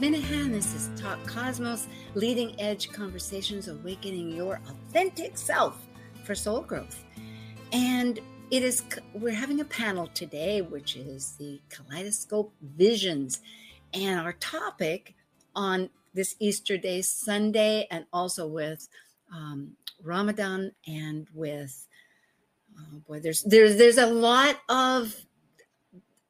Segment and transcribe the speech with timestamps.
[0.00, 0.52] Minahan.
[0.52, 5.88] This is Talk Cosmos, leading edge conversations awakening your authentic self
[6.22, 7.04] for soul growth.
[7.72, 8.20] And
[8.52, 13.40] it is we're having a panel today which is the kaleidoscope visions
[13.92, 15.16] and our topic
[15.56, 18.88] on this easter day sunday and also with
[19.34, 19.72] um,
[20.02, 21.86] ramadan and with
[22.78, 25.14] oh boy there's there's there's a lot of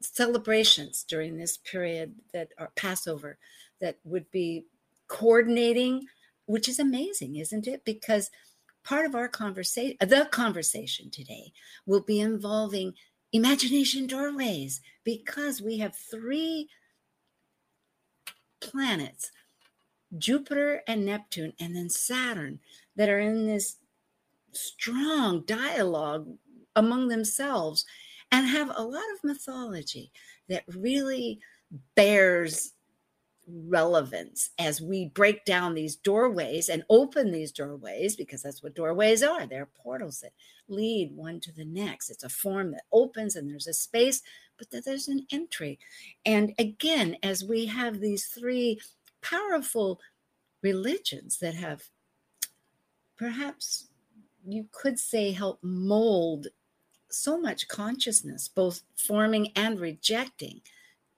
[0.01, 3.39] celebrations during this period that are passover
[3.81, 4.67] that would be
[5.09, 6.07] coordinating
[6.47, 7.85] which is amazing isn't it?
[7.85, 8.31] Because
[8.89, 11.53] part of our conversation, the conversation today
[11.85, 12.95] will be involving
[13.33, 16.69] imagination doorways because we have three
[18.61, 19.31] planets,
[20.17, 22.61] Jupiter and Neptune, and then Saturn,
[22.97, 23.77] that are in this
[24.53, 26.27] strong dialogue
[26.75, 27.85] among themselves
[28.33, 30.11] and have a lot of mythology
[30.49, 31.41] that really
[31.95, 32.73] bears
[33.51, 39.23] relevance as we break down these doorways and open these doorways because that's what doorways
[39.23, 40.33] are they're portals that
[40.69, 42.11] lead one to the next.
[42.11, 44.23] It's a form that opens and there's a space
[44.59, 45.79] but that there's an entry.
[46.27, 48.81] And again as we have these three
[49.23, 50.01] powerful
[50.63, 51.85] religions that have
[53.17, 53.89] perhaps
[54.47, 56.49] you could say help mold
[57.11, 60.61] so much consciousness both forming and rejecting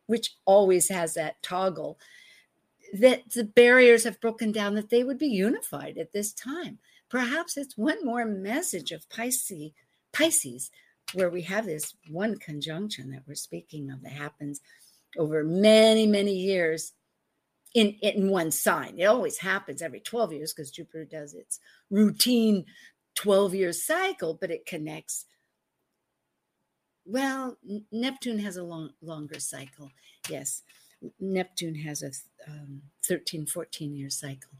[0.06, 1.98] which always has that toggle
[2.94, 6.78] that the barriers have broken down, that they would be unified at this time.
[7.08, 9.72] Perhaps it's one more message of Pisces,
[10.12, 10.70] Pisces,
[11.12, 14.60] where we have this one conjunction that we're speaking of that happens
[15.18, 16.92] over many, many years
[17.74, 18.98] in, in one sign.
[18.98, 22.64] It always happens every 12 years because Jupiter does its routine
[23.16, 25.26] 12 year cycle, but it connects.
[27.04, 27.56] Well,
[27.90, 29.90] Neptune has a long, longer cycle,
[30.28, 30.62] yes.
[31.18, 32.10] Neptune has a
[32.50, 34.50] um, 13, 14 year cycle.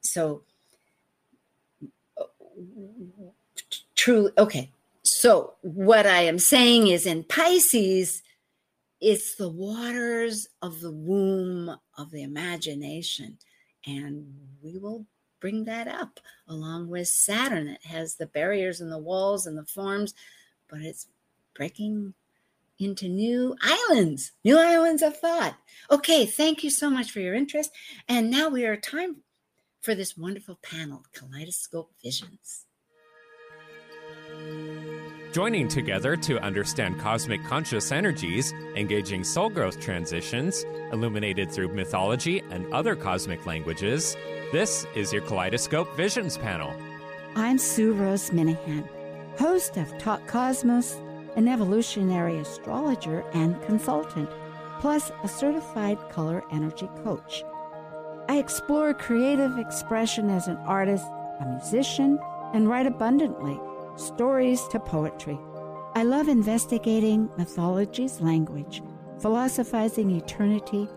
[0.00, 0.42] So,
[3.94, 4.30] true.
[4.38, 4.70] Okay.
[5.02, 8.22] So, what I am saying is in Pisces,
[9.00, 13.38] it's the waters of the womb of the imagination.
[13.86, 14.26] And
[14.62, 15.06] we will
[15.40, 16.18] bring that up
[16.48, 17.68] along with Saturn.
[17.68, 20.14] It has the barriers and the walls and the forms,
[20.68, 21.06] but it's
[21.54, 22.14] breaking
[22.78, 25.56] into new islands, new islands of thought.
[25.90, 27.70] Okay, thank you so much for your interest.
[28.08, 29.22] And now we are time
[29.80, 32.64] for this wonderful panel, Kaleidoscope Visions.
[35.32, 42.72] Joining together to understand cosmic conscious energies, engaging soul growth transitions, illuminated through mythology and
[42.72, 44.16] other cosmic languages,
[44.50, 46.74] this is your Kaleidoscope Visions panel.
[47.34, 48.88] I'm Sue Rose Minahan,
[49.38, 50.98] host of Talk Cosmos
[51.36, 54.28] an evolutionary astrologer and consultant,
[54.80, 57.44] plus a certified color energy coach.
[58.28, 61.06] I explore creative expression as an artist,
[61.40, 62.18] a musician,
[62.54, 63.60] and write abundantly,
[63.96, 65.38] stories to poetry.
[65.94, 68.82] I love investigating mythology's language,
[69.20, 70.88] philosophizing eternity,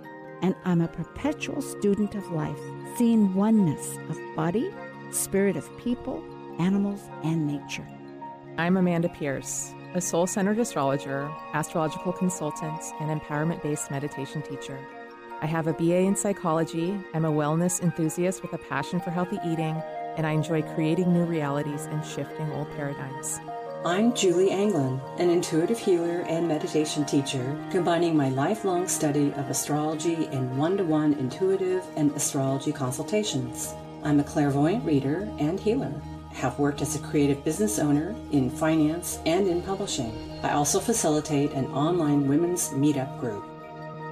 [0.42, 2.60] and I'm a perpetual student of life,
[2.98, 4.70] seeing oneness of body,
[5.12, 6.24] spirit of people,
[6.60, 7.88] animals, and nature.
[8.58, 14.78] I'm Amanda Pierce a soul centered astrologer, astrological consultant, and empowerment based meditation teacher.
[15.42, 19.40] I have a BA in psychology, I'm a wellness enthusiast with a passion for healthy
[19.46, 19.82] eating,
[20.16, 23.40] and I enjoy creating new realities and shifting old paradigms.
[23.86, 30.26] I'm Julie Anglin, an intuitive healer and meditation teacher, combining my lifelong study of astrology
[30.26, 33.74] in one to one intuitive and astrology consultations.
[34.04, 35.94] I'm a clairvoyant reader and healer
[36.34, 40.40] have worked as a creative business owner in finance and in publishing.
[40.44, 43.44] I also facilitate an online women's meetup group.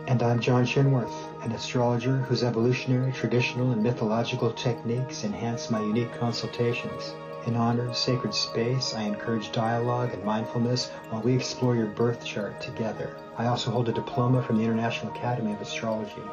[0.07, 6.13] And I'm John Shinworth, an astrologer whose evolutionary, traditional, and mythological techniques enhance my unique
[6.19, 7.13] consultations.
[7.45, 12.25] In honor of sacred space, I encourage dialogue and mindfulness while we explore your birth
[12.25, 13.15] chart together.
[13.37, 16.23] I also hold a diploma from the International Academy of Astrology.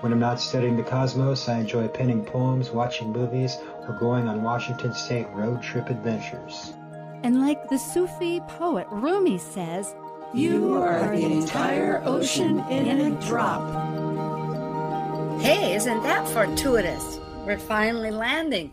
[0.00, 3.58] When I'm not studying the cosmos, I enjoy penning poems, watching movies,
[3.88, 6.74] or going on Washington State road trip adventures.
[7.22, 9.94] And like the Sufi poet Rumi says,
[10.32, 13.62] You are the entire ocean in a drop.
[15.40, 17.18] Hey, isn't that fortuitous?
[17.44, 18.72] We're finally landing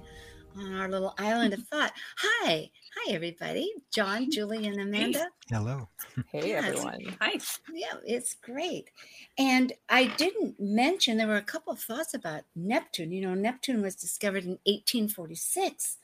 [0.58, 1.94] on our little island of thought.
[2.18, 3.72] Hi, hi, everybody.
[3.92, 5.28] John, Julie, and Amanda.
[5.50, 5.90] Hello.
[6.32, 6.66] Hey, Yes.
[6.66, 7.18] everyone.
[7.22, 7.34] Hi.
[7.74, 8.90] Yeah, it's great.
[9.38, 13.12] And I didn't mention there were a couple of thoughts about Neptune.
[13.12, 15.98] You know, Neptune was discovered in 1846,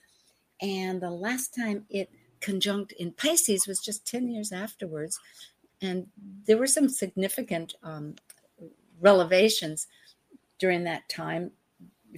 [0.61, 5.19] and the last time it conjunct in Pisces was just 10 years afterwards.
[5.81, 6.07] And
[6.45, 8.15] there were some significant um,
[8.99, 9.87] revelations
[10.59, 11.51] during that time.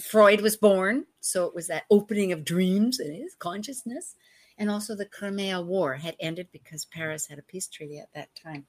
[0.02, 4.16] Freud was born, so it was that opening of dreams and his consciousness.
[4.58, 8.30] And also the Crimea War had ended because Paris had a peace treaty at that
[8.36, 8.66] time.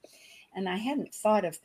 [0.55, 1.59] And I hadn't thought of,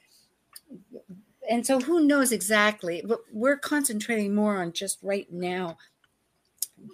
[1.50, 5.78] and so who knows exactly, but we're concentrating more on just right now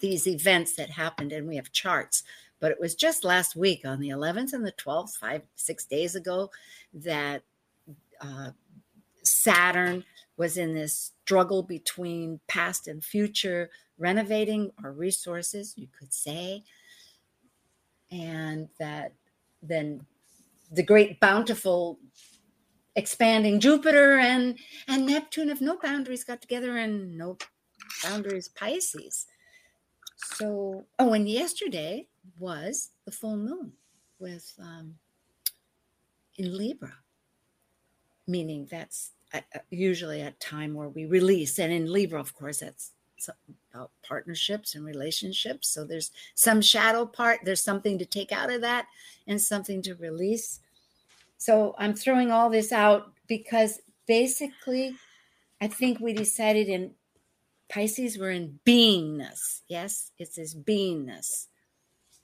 [0.02, 2.24] these events that happened, and we have charts.
[2.60, 6.16] But it was just last week on the 11th and the 12th, five, six days
[6.16, 6.52] ago,
[6.94, 7.44] that
[8.22, 8.52] uh,
[9.24, 10.04] Saturn
[10.38, 16.64] was in this struggle between past and future, renovating our resources, you could say.
[18.16, 19.14] And that
[19.62, 20.06] then
[20.72, 22.00] the great bountiful
[22.96, 24.58] expanding Jupiter and
[24.88, 27.38] and Neptune of no boundaries got together and no
[28.04, 29.26] boundaries Pisces.
[30.16, 32.08] So oh, and yesterday
[32.40, 33.74] was the full moon
[34.20, 34.96] with um,
[36.38, 36.94] in Libra,
[38.28, 42.60] meaning that's a, a- usually a time where we release, and in Libra, of course,
[42.60, 42.92] that's
[43.74, 45.68] about partnerships and relationships.
[45.68, 47.40] So there's some shadow part.
[47.44, 48.88] There's something to take out of that,
[49.28, 50.60] and something to release.
[51.38, 54.96] So I'm throwing all this out because basically,
[55.62, 56.92] I think we decided in
[57.68, 59.62] Pisces we're in beingness.
[59.68, 61.48] Yes, it's this beingness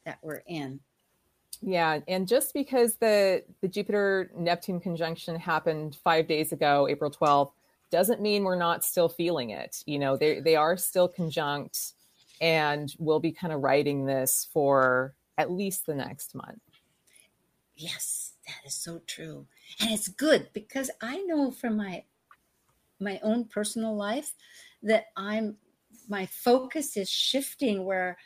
[0.06, 0.80] that we're in.
[1.64, 7.52] Yeah, and just because the the Jupiter Neptune conjunction happened 5 days ago, April 12th,
[7.92, 9.84] doesn't mean we're not still feeling it.
[9.86, 11.94] You know, they they are still conjunct
[12.42, 16.60] and we'll be kind of writing this for at least the next month.
[17.76, 19.46] Yes, that is so true.
[19.80, 22.04] And it's good because I know from my
[23.00, 24.34] my own personal life
[24.84, 25.58] that I'm
[26.10, 28.18] my focus is shifting where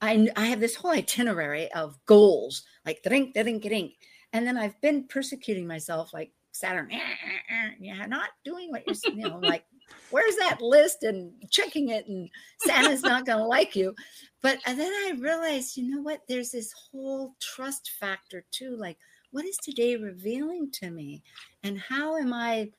[0.00, 3.92] I I have this whole itinerary of goals, like drink, drink, drink.
[4.32, 8.84] And then I've been persecuting myself like Saturn, "Eh, eh, eh, you're not doing what
[8.86, 9.64] you're, you know, like,
[10.10, 12.28] where's that list and checking it and
[12.60, 13.94] Santa's not going to like you.
[14.42, 16.20] But then I realized, you know what?
[16.28, 18.76] There's this whole trust factor too.
[18.76, 18.98] Like,
[19.30, 21.22] what is today revealing to me?
[21.62, 22.70] And how am I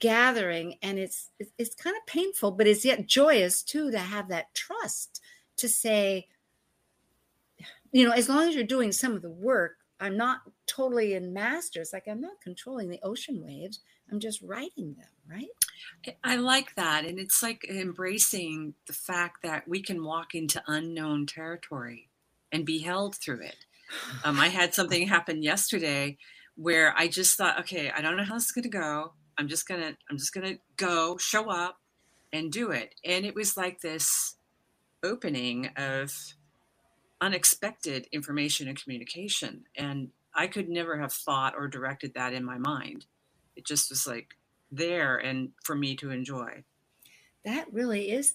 [0.00, 0.76] gathering?
[0.82, 4.52] And it's it's- it's kind of painful, but it's yet joyous too to have that
[4.54, 5.20] trust
[5.56, 6.28] to say,
[7.92, 11.32] you know, as long as you're doing some of the work, I'm not totally in
[11.32, 11.90] masters.
[11.94, 13.80] Like I'm not controlling the ocean waves.
[14.12, 16.14] I'm just writing them, right?
[16.22, 17.06] I like that.
[17.06, 22.10] And it's like embracing the fact that we can walk into unknown territory
[22.52, 23.56] and be held through it.
[24.24, 26.18] Um, I had something happen yesterday
[26.54, 29.14] where I just thought, okay, I don't know how this is going to go.
[29.38, 31.80] I'm just going to, I'm just going to go, show up
[32.30, 32.94] and do it.
[33.06, 34.36] And it was like this
[35.02, 36.12] opening of
[37.24, 39.64] unexpected information and communication.
[39.76, 43.06] And I could never have thought or directed that in my mind.
[43.56, 44.36] It just was like
[44.70, 46.64] there and for me to enjoy.
[47.44, 48.34] that really is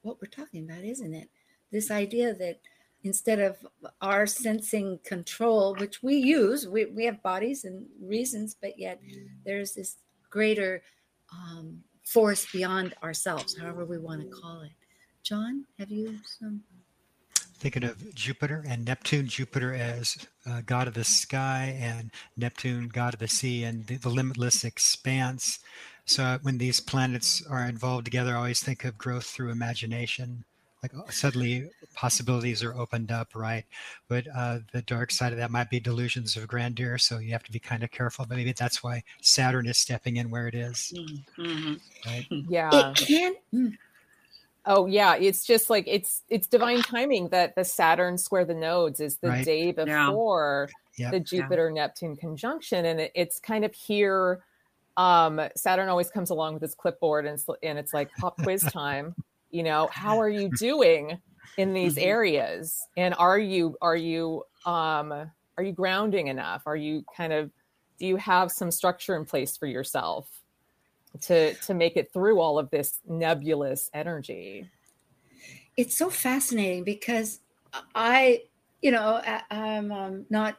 [0.00, 1.28] what we're talking about, isn't it?
[1.70, 2.60] This idea that
[3.02, 3.56] instead of
[4.00, 9.00] our sensing control, which we use, we, we have bodies and reasons, but yet
[9.44, 9.96] there's this
[10.30, 10.82] greater
[11.32, 14.72] um, force beyond ourselves, however we want to call it.
[15.22, 16.62] John, have you some?
[17.58, 20.16] Thinking of Jupiter and Neptune, Jupiter as
[20.48, 24.62] uh, god of the sky, and Neptune, god of the sea, and the, the limitless
[24.62, 25.58] expanse.
[26.04, 30.44] So when these planets are involved together, I always think of growth through imagination.
[30.82, 33.64] Like uh, suddenly possibilities are opened up, right?
[34.06, 36.98] But uh, the dark side of that might be delusions of grandeur.
[36.98, 38.26] So you have to be kind of careful.
[38.28, 40.92] But maybe that's why Saturn is stepping in where it is,
[41.38, 41.80] Mhm.
[42.04, 42.26] right?
[42.50, 42.90] Yeah.
[42.90, 42.96] It
[43.50, 43.78] can.
[44.66, 48.98] Oh yeah, it's just like it's it's divine timing that the Saturn square the nodes
[49.00, 49.50] is the Right.
[49.50, 50.12] day Yeah.
[50.12, 51.12] before Yep.
[51.12, 54.44] the Jupiter Neptune conjunction, and it, it's kind of here.
[54.96, 58.66] Um, Saturn always comes along with his clipboard, and it's, and it's like pop quiz
[58.68, 59.16] time.
[59.50, 61.20] You know, how are you doing
[61.56, 61.98] in these Mhm.
[61.98, 62.88] areas?
[62.96, 66.64] And are you are you um, are you grounding enough?
[66.66, 67.52] Are you kind of
[67.98, 70.35] do you have some structure in place for yourself
[71.22, 74.68] to to make it through all of this nebulous energy?
[75.76, 77.40] it's so fascinating because
[77.94, 78.42] I,
[78.80, 79.20] you know,
[79.50, 80.56] I'm um, not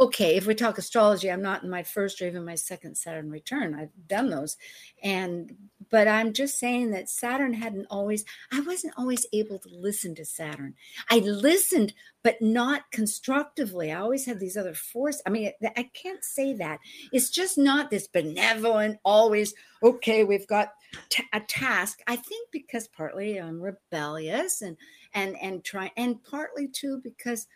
[0.00, 3.30] okay, if we talk astrology, I'm not in my first or even my second Saturn
[3.30, 3.74] return.
[3.74, 4.56] I've done those.
[5.02, 5.54] And,
[5.90, 10.24] but I'm just saying that Saturn hadn't always, I wasn't always able to listen to
[10.24, 10.74] Saturn.
[11.10, 11.92] I listened,
[12.22, 13.92] but not constructively.
[13.92, 15.20] I always had these other forces.
[15.26, 16.78] I mean, I can't say that.
[17.12, 19.52] It's just not this benevolent, always,
[19.82, 20.70] okay, we've got
[21.10, 22.00] t- a task.
[22.06, 24.78] I think because partly I'm rebellious and,
[25.12, 27.46] and, and try, and partly too, because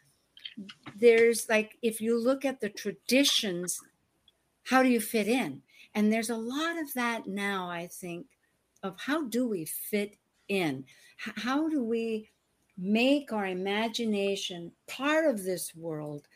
[0.97, 3.81] there's like if you look at the traditions
[4.65, 5.61] how do you fit in?
[5.95, 8.27] And there's a lot of that now i think
[8.83, 10.17] of how do we fit
[10.49, 10.85] in?
[11.17, 12.31] How do we
[12.77, 16.27] make our imagination part of this world?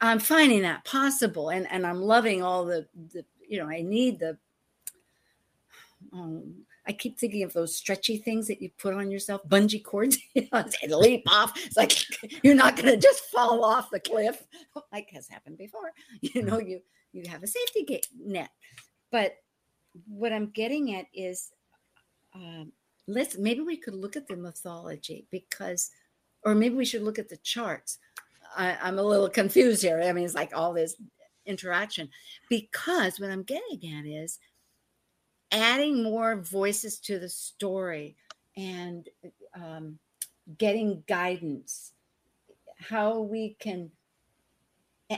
[0.00, 4.18] I'm finding that possible and and i'm loving all the the you know i need
[4.18, 4.38] the
[6.12, 6.54] um,
[6.90, 10.48] I keep thinking of those stretchy things that you put on yourself, bungee cords, you
[10.52, 11.52] know, and leap off.
[11.64, 11.92] It's like
[12.42, 14.42] you're not going to just fall off the cliff,
[14.92, 15.92] like has happened before.
[16.20, 16.80] You know, you
[17.12, 18.50] you have a safety gate net.
[19.12, 19.36] But
[20.08, 21.52] what I'm getting at is,
[22.34, 22.72] um,
[23.06, 25.90] let's maybe we could look at the mythology because,
[26.44, 27.98] or maybe we should look at the charts.
[28.56, 30.02] I, I'm a little confused here.
[30.02, 30.96] I mean, it's like all this
[31.46, 32.08] interaction
[32.48, 34.40] because what I'm getting at is
[35.52, 38.16] adding more voices to the story
[38.56, 39.08] and
[39.54, 39.98] um,
[40.58, 41.92] getting guidance,
[42.78, 43.90] how we can,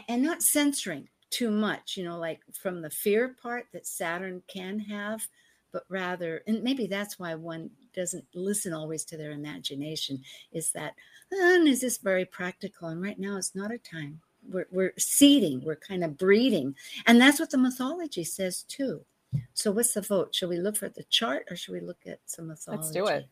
[0.08, 4.78] and not censoring too much, you know, like from the fear part that Saturn can
[4.78, 5.26] have,
[5.72, 10.22] but rather, and maybe that's why one doesn't listen always to their imagination,
[10.52, 10.94] is that,
[11.32, 12.88] oh, is this very practical?
[12.88, 14.20] And right now it's not a time.
[14.48, 16.74] We're, we're seeding, we're kind of breeding.
[17.06, 19.04] And that's what the mythology says too
[19.54, 20.34] so what's the vote?
[20.34, 22.82] Should we look for the chart or should we look at some mythology?
[22.82, 23.26] Let's do it.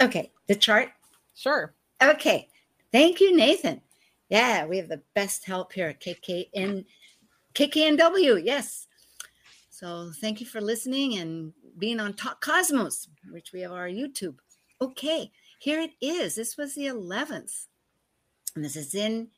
[0.00, 0.90] Okay, the chart.
[1.34, 1.74] Sure.
[2.02, 2.48] Okay.
[2.92, 3.80] Thank you, Nathan.
[4.28, 6.84] Yeah, we have the best help here at KKN
[7.54, 8.42] KKNW.
[8.44, 8.86] Yes.
[9.70, 14.36] So thank you for listening and being on Talk Cosmos, which we have our YouTube.
[14.80, 16.34] Okay, here it is.
[16.34, 17.66] This was the 11th.
[18.54, 19.28] And this is in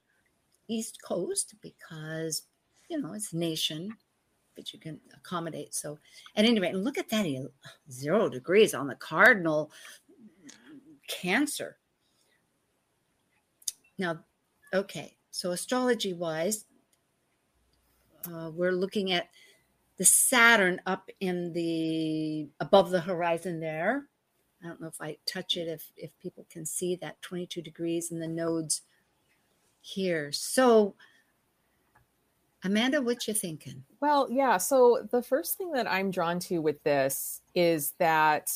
[0.69, 2.43] East Coast because,
[2.89, 3.97] you know, it's nation
[4.73, 5.75] you can accommodate.
[5.75, 5.99] So,
[6.37, 7.27] at any rate, and look at that
[7.91, 9.71] zero degrees on the cardinal
[11.09, 11.79] Cancer.
[13.99, 14.21] Now,
[14.73, 16.67] okay, so astrology wise,
[18.31, 19.29] uh, we're looking at
[19.97, 24.07] the Saturn up in the above the horizon there.
[24.63, 28.13] I don't know if I touch it if if people can see that 22 degrees
[28.13, 28.83] and the nodes
[29.81, 30.31] here.
[30.31, 30.95] So
[32.65, 33.85] Amanda, what you thinking?
[34.01, 34.57] Well, yeah.
[34.57, 38.51] So the first thing that I'm drawn to with this is that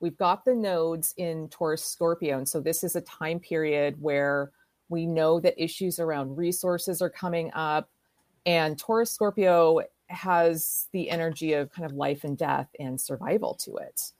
[0.00, 2.38] we've got the nodes in Taurus Scorpio.
[2.38, 4.50] And so this is a time period where
[4.88, 7.88] we know that issues around resources are coming up.
[8.44, 13.76] And Taurus Scorpio has the energy of kind of life and death and survival to
[13.76, 14.12] it.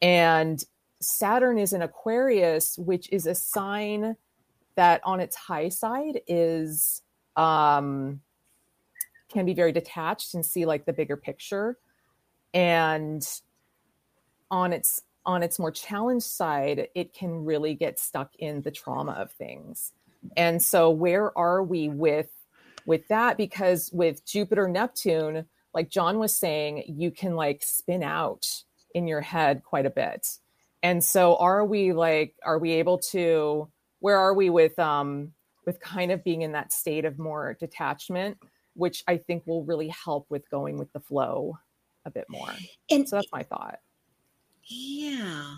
[0.00, 0.62] And
[1.00, 4.16] Saturn is in Aquarius, which is a sign
[4.74, 7.02] that on its high side is
[7.36, 8.20] um
[9.32, 11.78] can be very detached and see like the bigger picture.
[12.54, 13.26] And
[14.50, 19.12] on its on its more challenged side it can really get stuck in the trauma
[19.12, 19.92] of things.
[20.36, 22.28] And so where are we with
[22.84, 23.36] with that?
[23.36, 28.46] Because with jupiter neptune like john was saying you can like spin out
[28.94, 30.38] in your head quite a bit.
[30.82, 33.68] And so are we like are we able to
[34.00, 35.32] where are we with um
[35.64, 38.36] with kind of being in that state of more detachment
[38.74, 41.58] which I think will really help with going with the flow
[42.04, 42.52] a bit more.
[42.90, 43.78] And so that's my thought.
[44.64, 45.56] Yeah.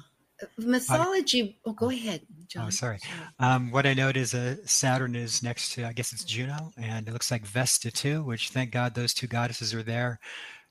[0.59, 1.59] Mythology.
[1.65, 2.67] oh, go ahead, John.
[2.67, 2.99] Oh, sorry.
[3.39, 7.09] Um, what I note is uh, Saturn is next to, I guess it's Juno, and
[7.09, 10.19] it looks like Vesta too, which thank God those two goddesses are there.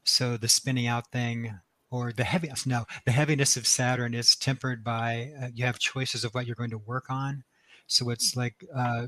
[0.04, 1.60] So the spinning out thing,
[1.90, 6.24] or the heaviness, no, the heaviness of Saturn is tempered by uh, you have choices
[6.24, 7.44] of what you're going to work on.
[7.88, 9.08] So it's like uh,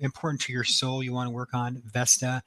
[0.00, 2.42] important to your soul you want to work on Vesta,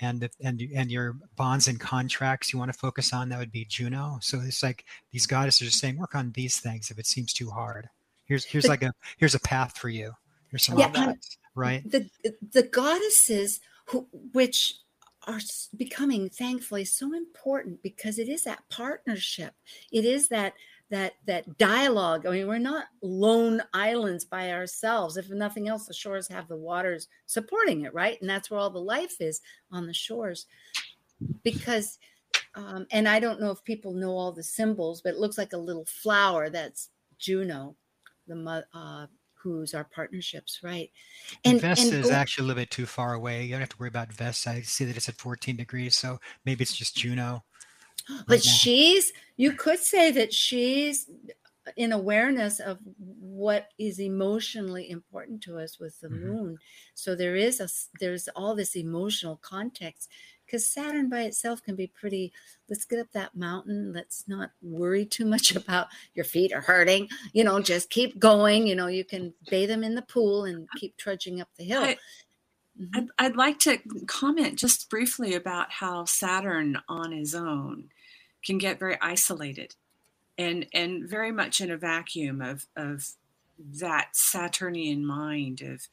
[0.00, 3.64] and and and your bonds and contracts you want to focus on that would be
[3.64, 4.18] Juno.
[4.20, 7.50] So it's like these goddesses are saying work on these things if it seems too
[7.50, 7.88] hard.
[8.24, 10.12] Here's here's like a here's a path for you.
[10.50, 11.14] Here's some yeah,
[11.54, 11.88] right.
[11.90, 12.08] The
[12.52, 14.74] the goddesses who which
[15.26, 15.38] are
[15.76, 19.54] becoming thankfully so important because it is that partnership.
[19.92, 20.54] It is that
[20.92, 22.26] that that dialogue.
[22.26, 25.16] I mean, we're not lone islands by ourselves.
[25.16, 28.20] If nothing else, the shores have the waters supporting it, right?
[28.20, 29.40] And that's where all the life is
[29.72, 30.46] on the shores.
[31.42, 31.98] Because,
[32.54, 35.54] um, and I don't know if people know all the symbols, but it looks like
[35.54, 36.50] a little flower.
[36.50, 37.74] That's Juno,
[38.26, 39.06] the uh,
[39.42, 40.90] who's our partnerships, right?
[41.46, 43.44] And, Vesta is actually a little bit too far away.
[43.44, 44.50] You don't have to worry about Vesta.
[44.50, 47.44] I see that it's at 14 degrees, so maybe it's just Juno.
[48.08, 48.52] Right but now.
[48.52, 51.08] she's, you could say that she's
[51.76, 56.28] in awareness of what is emotionally important to us with the mm-hmm.
[56.28, 56.58] moon.
[56.94, 57.68] So there is a,
[58.00, 60.08] there's all this emotional context
[60.44, 62.32] because Saturn by itself can be pretty.
[62.68, 63.92] Let's get up that mountain.
[63.94, 67.08] Let's not worry too much about your feet are hurting.
[67.32, 68.66] You know, just keep going.
[68.66, 71.82] You know, you can bathe them in the pool and keep trudging up the hill.
[71.82, 71.96] I,
[72.80, 72.98] mm-hmm.
[72.98, 77.90] I'd, I'd like to comment just briefly about how Saturn on his own
[78.44, 79.74] can get very isolated
[80.38, 83.08] and and very much in a vacuum of of
[83.58, 85.86] that Saturnian mind of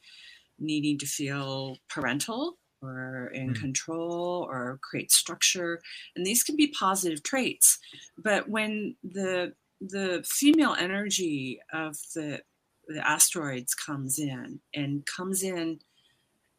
[0.58, 3.60] needing to feel parental or in mm.
[3.60, 5.80] control or create structure
[6.16, 7.78] and these can be positive traits
[8.18, 12.40] but when the the female energy of the
[12.88, 15.78] the asteroids comes in and comes in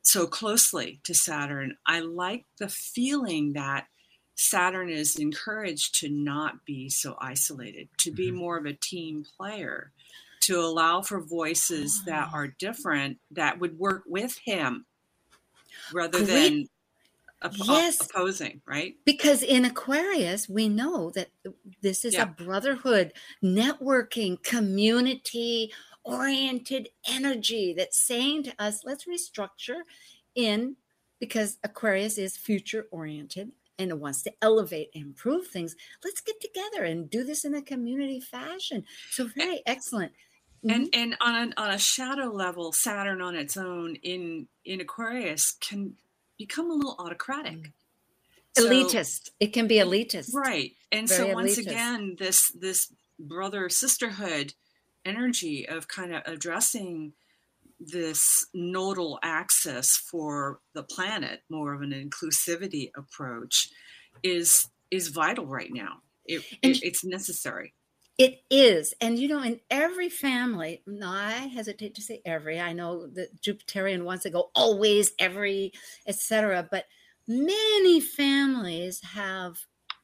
[0.01, 3.85] so closely to Saturn I like the feeling that
[4.35, 8.37] Saturn is encouraged to not be so isolated to be mm-hmm.
[8.37, 9.91] more of a team player
[10.41, 12.35] to allow for voices that ah.
[12.35, 14.85] are different that would work with him
[15.93, 16.67] rather than
[17.41, 18.01] op- yes.
[18.01, 18.95] opposing, right?
[19.05, 21.29] Because in Aquarius, we know that
[21.81, 22.23] this is yeah.
[22.23, 25.71] a brotherhood, networking, community
[26.03, 29.81] oriented energy that's saying to us, let's restructure
[30.35, 30.75] in
[31.19, 35.75] because Aquarius is future oriented and it wants to elevate and improve things.
[36.03, 38.85] Let's get together and do this in a community fashion.
[39.11, 40.11] So very excellent.
[40.63, 41.01] And mm-hmm.
[41.01, 45.95] and on a, on a shadow level, Saturn on its own in in Aquarius can
[46.37, 47.57] become a little autocratic.
[47.57, 47.71] Mm.
[48.57, 49.31] So, elitist.
[49.39, 50.33] It can be elitist.
[50.33, 50.73] Right.
[50.91, 51.67] And Very so once elitist.
[51.67, 54.53] again, this this brother sisterhood
[55.05, 57.13] energy of kind of addressing
[57.79, 63.69] this nodal axis for the planet, more of an inclusivity approach,
[64.23, 66.01] is is vital right now.
[66.25, 67.73] It, it, it's necessary.
[68.17, 68.93] It is.
[69.01, 74.03] And you know, in every family, I hesitate to say every, I know that Jupiterian
[74.03, 75.71] wants to go always, every,
[76.05, 76.67] etc.
[76.69, 76.85] But
[77.27, 79.55] many families have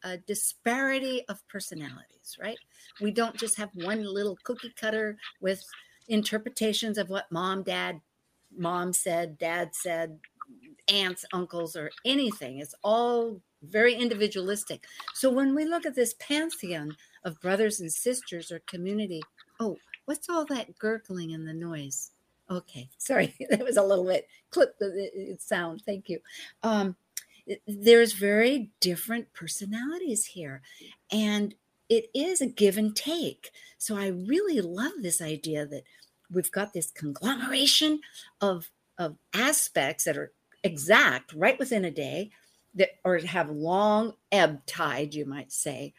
[0.04, 2.58] a disparity of personalities, right?
[3.02, 5.64] We don't just have one little cookie cutter with
[6.08, 8.02] interpretations of what mom, dad,
[8.56, 10.20] mom said, dad said,
[10.88, 12.60] aunts, uncles, or anything.
[12.60, 14.86] It's all very individualistic.
[15.14, 16.96] So when we look at this pantheon
[17.28, 19.22] of brothers and sisters or community.
[19.60, 22.12] Oh, what's all that gurgling and the noise?
[22.50, 25.84] Okay, sorry, that was a little bit clip the sound.
[25.86, 26.20] Thank you.
[26.64, 26.96] Um,
[27.68, 30.62] there's very different personalities here,
[31.12, 31.56] and
[31.90, 33.52] it is a give and take.
[33.78, 35.84] So I really love this idea that
[36.32, 38.02] we've got this conglomeration
[38.42, 40.34] of of aspects that are
[40.64, 42.32] exact right within a day
[42.76, 45.94] that or have long ebb tide, you might say,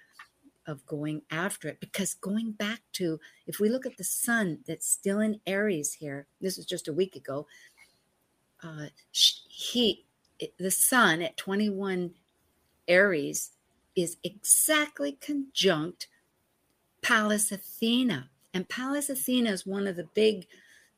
[0.69, 4.87] of going after it because going back to if we look at the sun that's
[4.87, 7.47] still in aries here this is just a week ago
[8.63, 10.05] uh he
[10.59, 12.13] the sun at 21
[12.87, 13.51] aries
[13.95, 16.09] is exactly conjunct
[17.03, 20.47] pallas athena and pallas athena is one of the big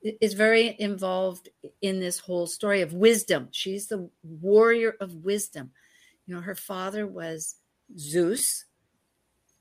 [0.03, 1.49] is very involved
[1.83, 5.71] in this whole story of wisdom she's the warrior of wisdom
[6.27, 7.57] you know her father was
[7.99, 8.65] zeus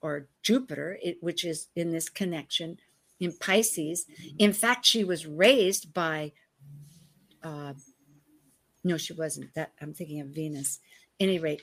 [0.02, 2.78] or Jupiter, which is in this connection
[3.20, 4.06] in Pisces.
[4.06, 4.36] Mm-hmm.
[4.40, 6.32] In fact, she was raised by,
[7.44, 7.74] uh,
[8.84, 9.54] no, she wasn't.
[9.56, 10.80] That I'm thinking of Venus.
[11.20, 11.62] Any rate,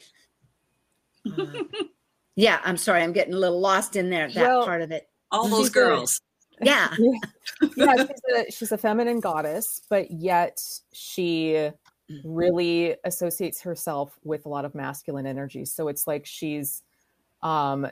[1.26, 1.46] uh,
[2.36, 4.28] yeah, I'm sorry, I'm getting a little lost in there.
[4.30, 5.08] That well, part of it.
[5.30, 6.20] All those girls.
[6.60, 6.94] Yeah.
[7.76, 10.60] yeah, she's a, she's a feminine goddess, but yet
[10.92, 11.70] she
[12.24, 15.64] really associates herself with a lot of masculine energy.
[15.64, 16.82] So it's like she's
[17.42, 17.86] um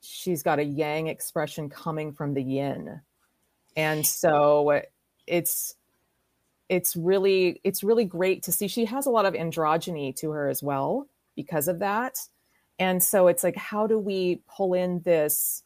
[0.00, 3.00] she's got a yang expression coming from the yin
[3.76, 4.82] and so
[5.26, 5.74] it's
[6.70, 8.68] it's really it's really great to see.
[8.68, 12.16] She has a lot of androgyny to her as well because of that.
[12.78, 15.64] And so it's like how do we pull in this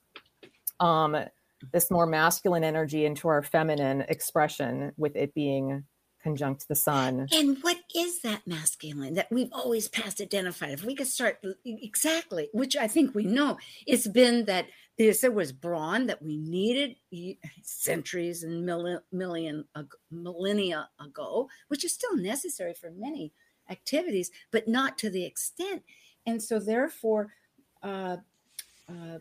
[0.81, 1.17] um
[1.73, 5.85] this more masculine energy into our feminine expression with it being
[6.25, 7.29] conjunct the sun.
[7.31, 10.71] And what is that masculine that we've always past identified?
[10.71, 15.31] If we could start exactly, which I think we know, it's been that this there
[15.31, 16.97] was brawn that we needed
[17.63, 19.65] centuries and million
[20.11, 23.33] millennia ago, which is still necessary for many
[23.69, 25.83] activities, but not to the extent.
[26.27, 27.35] And so, therefore,
[27.83, 28.19] uh,
[28.89, 29.19] uh,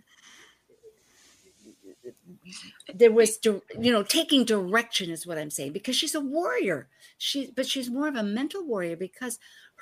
[2.93, 6.87] there was you know taking direction is what i'm saying because she's a warrior.
[7.17, 9.39] She but she's more of a mental warrior because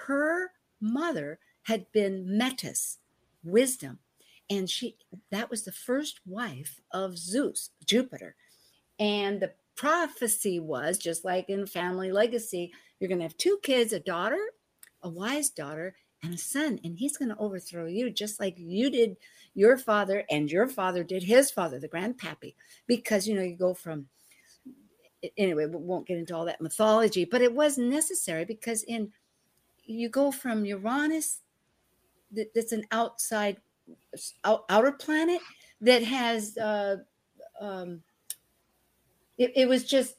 [0.07, 2.97] her mother had been metis
[3.43, 3.99] wisdom
[4.49, 4.97] and she
[5.31, 8.35] that was the first wife of zeus jupiter.
[8.99, 13.93] And the prophecy was just like in family legacy you're going to have two kids
[13.93, 14.39] a daughter
[15.03, 18.89] a wise daughter and a son and he's going to overthrow you just like you
[18.89, 19.17] did
[19.53, 22.55] your father and your father did his father, the grandpappy,
[22.87, 24.07] because you know you go from
[25.37, 29.11] anyway, we won't get into all that mythology, but it was necessary because in
[29.83, 31.41] you go from Uranus,
[32.55, 33.57] that's an outside
[34.43, 35.41] out, outer planet
[35.81, 36.97] that has uh,
[37.59, 38.01] um,
[39.37, 40.15] it, it was just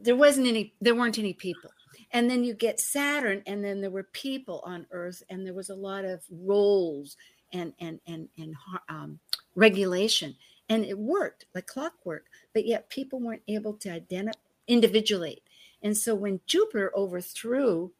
[0.00, 1.70] there wasn't any there weren't any people
[2.12, 5.70] and then you get saturn and then there were people on earth and there was
[5.70, 7.16] a lot of roles
[7.52, 8.54] and and and and
[8.88, 9.18] um,
[9.54, 10.36] regulation,
[10.68, 12.26] and it worked like clockwork.
[12.52, 15.42] But yet people weren't able to identify individuate.
[15.82, 17.92] And so when Jupiter overthrew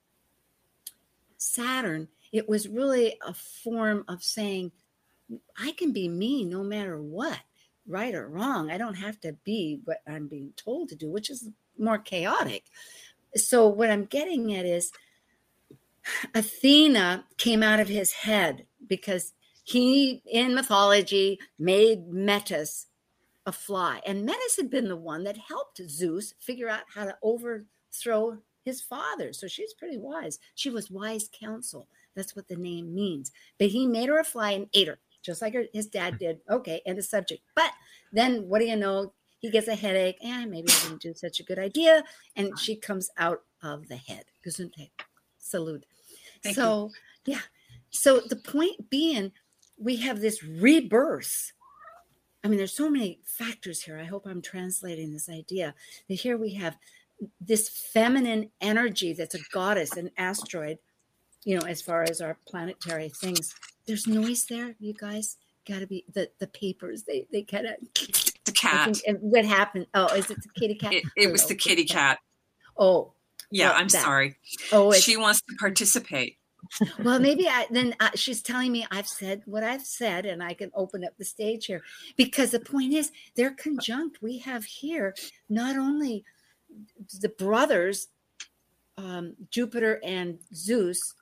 [1.37, 4.73] Saturn, it was really a form of saying,
[5.59, 7.39] I can be me no matter what,
[7.87, 8.71] right or wrong.
[8.71, 12.65] I don't have to be what I'm being told to do, which is more chaotic.
[13.37, 14.93] So, what I'm getting at is
[16.35, 19.33] Athena came out of his head because
[19.65, 22.87] he in mythology made Metis
[23.47, 24.01] a fly.
[24.07, 28.81] And Metis had been the one that helped Zeus figure out how to overthrow his
[28.81, 29.33] father.
[29.33, 30.39] So she's pretty wise.
[30.55, 31.89] She was wise counsel.
[32.15, 33.31] That's what the name means.
[33.59, 36.41] But he made her a fly and ate her, just like her, his dad did.
[36.51, 37.43] Okay, and the subject.
[37.55, 37.71] But
[38.13, 39.13] then what do you know?
[39.39, 40.19] He gets a headache.
[40.23, 42.05] And eh, maybe I didn't do such a good idea.
[42.37, 44.25] And she comes out of the head.
[44.47, 44.91] Gesundheit.
[45.39, 45.87] Salute.
[46.43, 46.91] Thank so,
[47.25, 47.35] you.
[47.35, 47.41] yeah.
[47.91, 49.33] So the point being,
[49.79, 51.53] we have this rebirth.
[52.45, 53.99] I mean, there's so many factors here.
[53.99, 55.75] I hope I'm translating this idea
[56.09, 56.77] that here we have
[57.41, 60.79] this feminine energy that's a goddess, an asteroid,
[61.45, 63.55] you know, as far as our planetary things.
[63.87, 65.39] There's noise there, you guys.
[65.67, 67.03] Got to be the the papers.
[67.03, 67.75] They they kind of
[68.47, 68.99] the cat.
[69.07, 69.87] and what happened?
[69.95, 70.93] Oh, is it the kitty cat?
[70.93, 72.19] It, it was the kitty cat.
[72.79, 73.13] Oh,
[73.51, 73.73] yeah.
[73.73, 74.03] I'm that.
[74.03, 74.37] sorry.
[74.73, 76.39] Oh, she wants to participate
[77.03, 80.55] well, maybe I, then uh, she's telling me I've said what I've said, and I
[80.55, 81.83] can open up the stage here
[82.17, 84.23] because the point is they're conjunct.
[84.23, 85.15] We have here
[85.49, 86.25] not only
[87.21, 88.09] the brothers,
[88.99, 91.15] um, Jupiter and Zeus,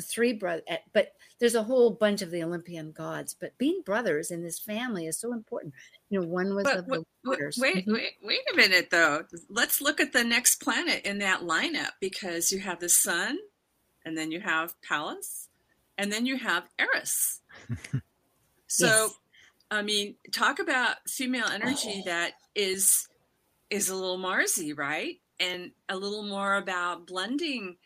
[0.00, 3.36] the three brothers, eh, but there's a whole bunch of the Olympian gods.
[3.38, 5.74] But being brothers in this family is so important.
[6.08, 7.04] You know, one was but, of the.
[7.24, 7.92] Wait, mm-hmm.
[7.92, 9.24] wait, wait a minute, though.
[9.48, 13.38] Let's look at the next planet in that lineup because you have the sun
[14.04, 15.48] and then you have Pallas,
[15.98, 17.40] and then you have Eris.
[18.66, 19.14] so, yes.
[19.70, 22.02] I mean, talk about female energy oh.
[22.06, 23.06] that is
[23.68, 25.16] is a little Marsy, right?
[25.38, 27.76] And a little more about blending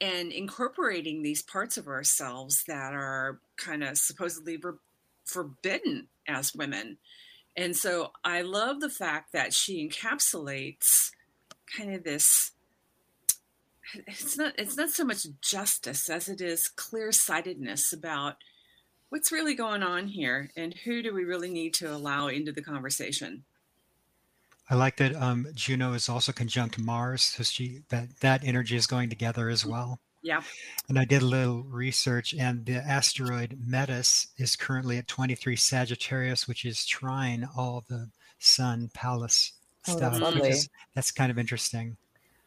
[0.00, 4.60] and incorporating these parts of ourselves that are kind of supposedly
[5.24, 6.98] forbidden as women.
[7.56, 11.10] And so I love the fact that she encapsulates
[11.76, 12.52] kind of this
[13.94, 18.36] it's not it's not so much justice as it is clear-sightedness about
[19.10, 22.62] what's really going on here and who do we really need to allow into the
[22.62, 23.44] conversation
[24.72, 28.86] i like that um, juno is also conjunct mars so she that that energy is
[28.86, 30.42] going together as well yeah
[30.88, 36.48] and i did a little research and the asteroid metis is currently at 23 sagittarius
[36.48, 38.08] which is trine all the
[38.40, 39.52] sun Pallas
[39.86, 41.96] oh, stuff that's, that's kind of interesting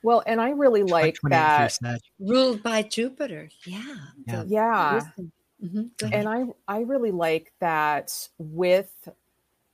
[0.05, 1.75] well, and I really like that
[2.19, 3.49] ruled by Jupiter.
[3.65, 3.95] Yeah.
[4.27, 4.43] Yeah.
[4.45, 5.01] yeah.
[5.63, 6.13] Mm-hmm.
[6.13, 8.91] And I I really like that with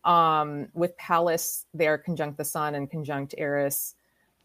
[0.03, 3.95] um with Pallas there conjunct the sun and conjunct Eris.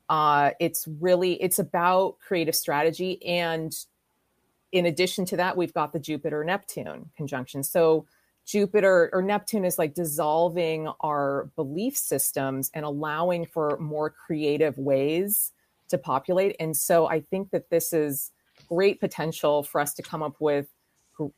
[0.09, 3.75] Uh it's really it's about creative strategy and
[4.73, 7.63] in addition to that we've got the Jupiter Neptune conjunction.
[7.63, 8.07] So
[8.47, 15.53] Jupiter or Neptune is like dissolving our belief systems and allowing for more creative ways
[15.89, 16.55] to populate.
[16.61, 18.31] And so I think that this is
[18.69, 20.69] great potential for us to come up with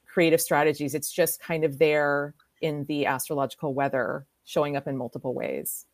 [0.07, 0.95] creative strategies.
[0.95, 5.87] It's just kind of there in the astrological weather, showing up in multiple ways.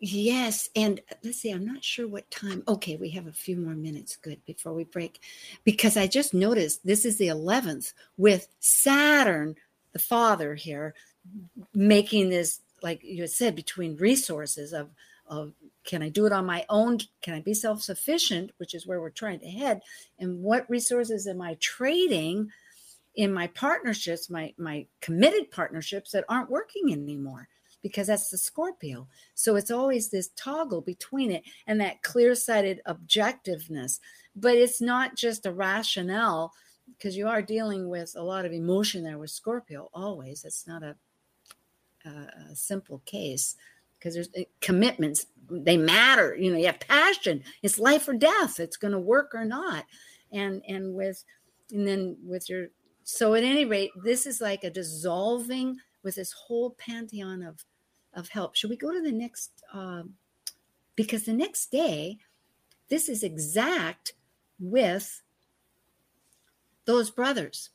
[0.00, 0.68] Yes.
[0.76, 2.62] And uh, let's see, I'm not sure what time.
[2.68, 4.16] Okay, we have a few more minutes.
[4.16, 5.20] Good before we break.
[5.64, 9.56] Because I just noticed this is the 11th with Saturn,
[9.92, 10.94] the father here,
[11.74, 14.90] making this, like you had said, between resources of,
[15.26, 15.52] of
[15.84, 16.98] can I do it on my own?
[17.22, 19.80] Can I be self sufficient, which is where we're trying to head?
[20.18, 22.52] And what resources am I trading
[23.18, 27.48] in my partnerships, my, my committed partnerships that aren't working anymore?
[27.82, 29.06] because that's the Scorpio.
[29.34, 34.00] So it's always this toggle between it and that clear sighted objectiveness.
[34.34, 36.52] But it's not just a rationale
[36.96, 40.44] because you are dealing with a lot of emotion there with Scorpio always.
[40.44, 40.96] It's not a,
[42.04, 42.10] a,
[42.50, 43.54] a simple case
[43.98, 46.36] because there's eh, commitments, they matter.
[46.36, 49.84] You know, you have passion, it's life or death, it's going to work or not.
[50.32, 51.24] And, and with,
[51.72, 52.68] and then with your,
[53.10, 57.64] so at any rate, this is like a dissolving with this whole pantheon of
[58.12, 58.54] of help.
[58.54, 59.50] Should we go to the next?
[59.72, 60.16] Um,
[60.94, 62.18] because the next day,
[62.90, 64.12] this is exact
[64.60, 65.22] with
[66.84, 67.70] those brothers.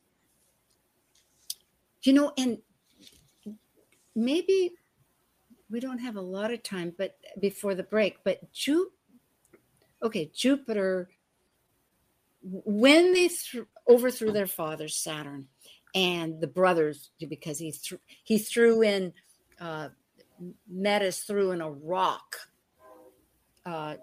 [2.03, 2.59] You know, and
[4.15, 4.73] maybe
[5.67, 8.91] we don't have a lot of time, but before the break, but Ju-
[10.03, 11.09] okay, Jupiter,
[12.43, 15.47] when they th- overthrew their father Saturn
[15.95, 17.73] and the brothers, because he
[18.23, 19.13] he threw in
[19.59, 19.89] uh,
[20.67, 22.35] Metis threw in a rock
[23.65, 23.95] uh,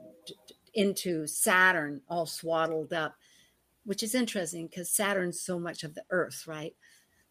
[0.74, 3.16] into Saturn, all swaddled up,
[3.84, 6.74] which is interesting because Saturn's so much of the Earth, right?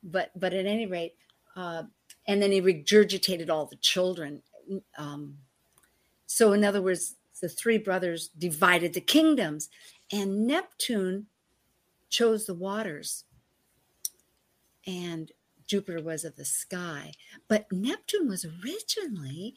[0.03, 1.15] But but at any rate,
[1.55, 1.83] uh,
[2.27, 4.41] and then he regurgitated all the children.
[4.97, 5.37] Um,
[6.25, 9.69] so in other words, the three brothers divided the kingdoms,
[10.11, 11.27] and Neptune
[12.09, 13.25] chose the waters.
[14.87, 15.31] And
[15.65, 17.13] Jupiter was of the sky.
[17.47, 19.55] But Neptune was originally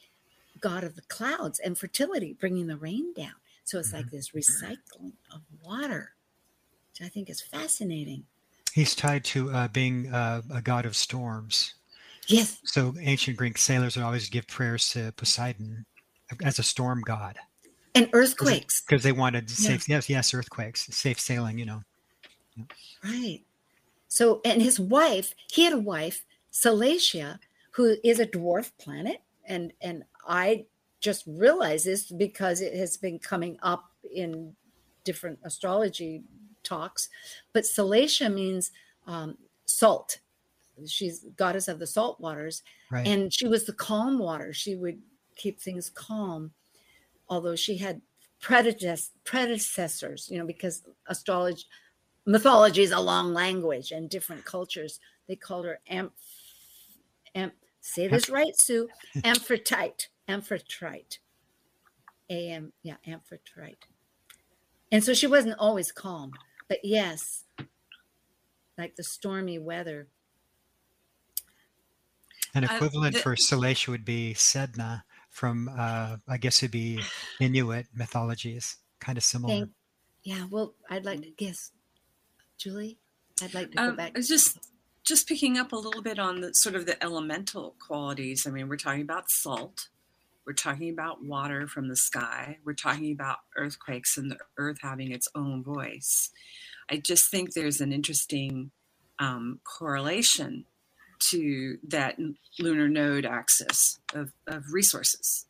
[0.59, 3.33] god of the clouds and fertility, bringing the rain down.
[3.63, 4.15] So it's like mm-hmm.
[4.15, 6.13] this recycling of water,
[6.91, 8.23] which I think is fascinating.
[8.73, 11.75] He's tied to uh, being uh, a god of storms.
[12.27, 12.59] Yes.
[12.63, 15.85] So ancient Greek sailors would always give prayers to Poseidon
[16.43, 17.37] as a storm god.
[17.95, 18.81] And earthquakes.
[18.81, 21.81] Because they wanted safe, yes, yes, earthquakes, safe sailing, you know.
[23.03, 23.41] Right.
[24.07, 27.39] So, and his wife, he had a wife, Salacia,
[27.71, 30.65] who is a dwarf planet, and and I
[30.99, 34.55] just realized this because it has been coming up in
[35.03, 36.23] different astrology
[36.63, 37.09] talks.
[37.51, 38.71] But Salacia means
[39.07, 40.19] um, salt.
[40.87, 43.05] She's goddess of the salt waters, right.
[43.05, 44.53] and she was the calm water.
[44.53, 44.99] She would
[45.35, 46.51] keep things calm,
[47.29, 48.01] although she had
[48.39, 50.29] predecessors.
[50.31, 51.63] You know, because astrology
[52.25, 54.99] mythology is a long language and different cultures.
[55.27, 56.13] They called her Amp,
[57.35, 61.19] Amp say this right, Sue, Amphitrite, Amphitrite,
[62.29, 63.85] A-M, yeah, Amphitrite.
[64.91, 66.31] And so she wasn't always calm,
[66.67, 67.43] but yes,
[68.77, 70.07] like the stormy weather.
[72.55, 76.99] An equivalent uh, the, for Salacia would be Sedna from, uh, I guess it'd be
[77.39, 79.53] Inuit mythologies, kind of similar.
[79.53, 79.69] Thank,
[80.23, 81.71] yeah, well, I'd like to guess
[82.63, 82.97] Julie,
[83.41, 84.15] I'd like to go um, back.
[84.15, 84.57] Just
[85.03, 88.47] just picking up a little bit on the sort of the elemental qualities.
[88.47, 89.89] I mean, we're talking about salt.
[90.45, 92.59] We're talking about water from the sky.
[92.63, 96.29] We're talking about earthquakes and the earth having its own voice.
[96.89, 98.71] I just think there's an interesting
[99.19, 100.63] um, correlation
[101.31, 102.17] to that
[102.59, 105.47] lunar node axis of, of resources.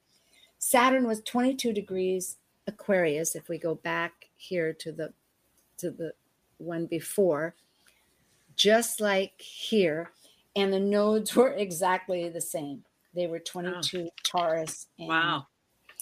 [0.58, 2.36] Saturn was 22 degrees
[2.68, 5.12] Aquarius, if we go back here to the
[5.78, 6.12] to the
[6.58, 7.54] one before,
[8.54, 10.10] just like here,
[10.54, 12.84] and the nodes were exactly the same.
[13.14, 14.08] They were 22 wow.
[14.22, 14.86] Taurus.
[14.98, 15.46] And, wow.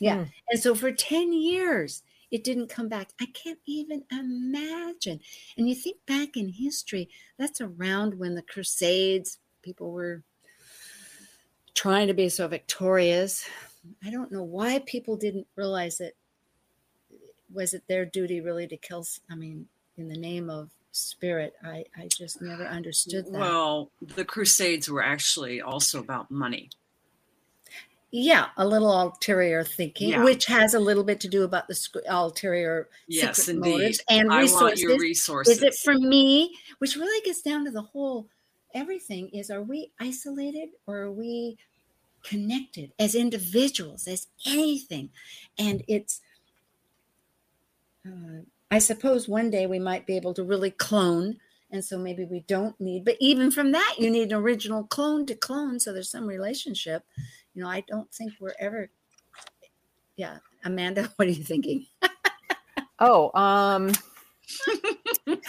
[0.01, 0.17] Yeah.
[0.17, 0.31] Mm.
[0.51, 3.11] And so for 10 years, it didn't come back.
[3.21, 5.21] I can't even imagine.
[5.57, 10.23] And you think back in history, that's around when the Crusades, people were
[11.75, 13.49] trying to be so victorious.
[14.05, 16.17] I don't know why people didn't realize it
[17.53, 21.55] was it their duty really to kill i mean in the name of spirit.
[21.63, 23.33] I, I just never uh, understood that.
[23.33, 26.71] Well, the Crusades were actually also about money.
[28.11, 30.25] Yeah, a little ulterior thinking, Yeah.
[30.25, 33.71] which has a little bit to do about the ulterior Yes, indeed.
[33.71, 34.63] motives and I resources.
[34.63, 35.57] want your resources.
[35.59, 36.57] Is it for me?
[36.79, 38.29] Which really gets down to the whole
[38.75, 41.59] everything is are we isolated or are we
[42.23, 45.11] connected as individuals, as anything?
[45.59, 46.21] And it's,
[48.07, 51.39] uh, I suppose one day we might be able to really clone.
[51.71, 55.27] And so maybe we don't need, but even from that, you need an original clone
[55.27, 55.81] to clone.
[55.81, 57.03] So there's some relationship.
[57.55, 58.89] You know, I don't think we're ever,
[60.17, 60.39] yeah.
[60.65, 61.87] Amanda, what are you thinking?
[62.99, 63.93] Oh, um,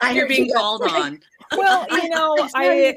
[0.00, 1.20] I You're being you got- called on.
[1.56, 2.96] well, you know, I I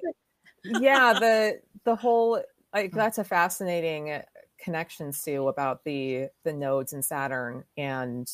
[0.80, 2.42] yeah, the the whole
[2.74, 4.22] like that's a fascinating
[4.60, 8.30] connection, Sue, about the the nodes in Saturn and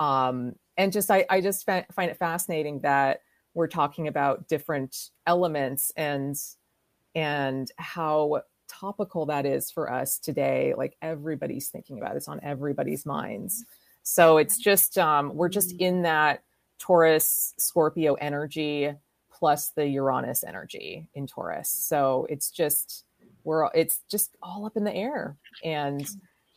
[0.00, 3.20] um and just I I just find it fascinating that
[3.54, 6.36] we're talking about different elements and
[7.14, 12.16] and how topical that is for us today like everybody's thinking about it.
[12.18, 13.64] it's on everybody's minds
[14.02, 16.42] so it's just um we're just in that
[16.78, 18.90] taurus scorpio energy
[19.30, 23.04] plus the uranus energy in taurus so it's just
[23.42, 26.08] we're it's just all up in the air and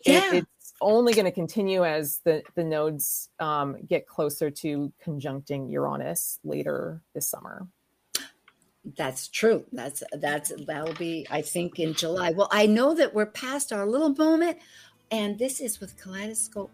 [0.06, 0.18] Yeah.
[0.34, 0.48] it, it's
[0.84, 7.02] only going to continue as the the nodes um, get closer to conjuncting uranus later
[7.14, 7.68] this summer
[8.98, 9.66] That's true.
[9.72, 12.32] That's that's that'll be I think in July.
[12.32, 14.58] Well, I know that we're past our little moment,
[15.10, 16.72] and this is with Kaleidoscope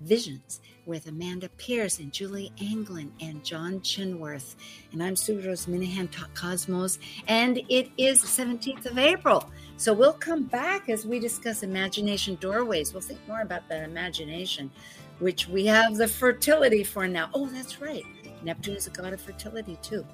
[0.00, 4.54] Visions with Amanda Pierce and Julie Anglin and John Chinworth.
[4.92, 9.50] And I'm Sue Rose Minahan Talk Cosmos, and it is the 17th of April.
[9.76, 12.92] So we'll come back as we discuss imagination doorways.
[12.92, 14.70] We'll think more about that imagination,
[15.18, 17.28] which we have the fertility for now.
[17.34, 18.04] Oh, that's right.
[18.42, 20.06] Neptune is a god of fertility too.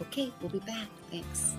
[0.00, 0.88] Okay, we'll be back.
[1.10, 1.54] Thanks.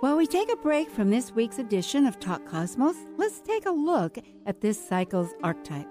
[0.00, 3.70] While we take a break from this week's edition of Talk Cosmos, let's take a
[3.70, 4.16] look
[4.46, 5.86] at this cycle's archetype.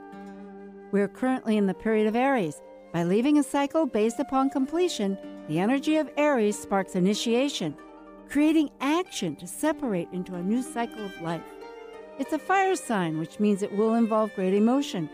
[0.91, 2.61] We're currently in the period of Aries.
[2.93, 7.77] By leaving a cycle based upon completion, the energy of Aries sparks initiation,
[8.27, 11.43] creating action to separate into a new cycle of life.
[12.17, 15.09] It's a fire sign, which means it will involve great emotion.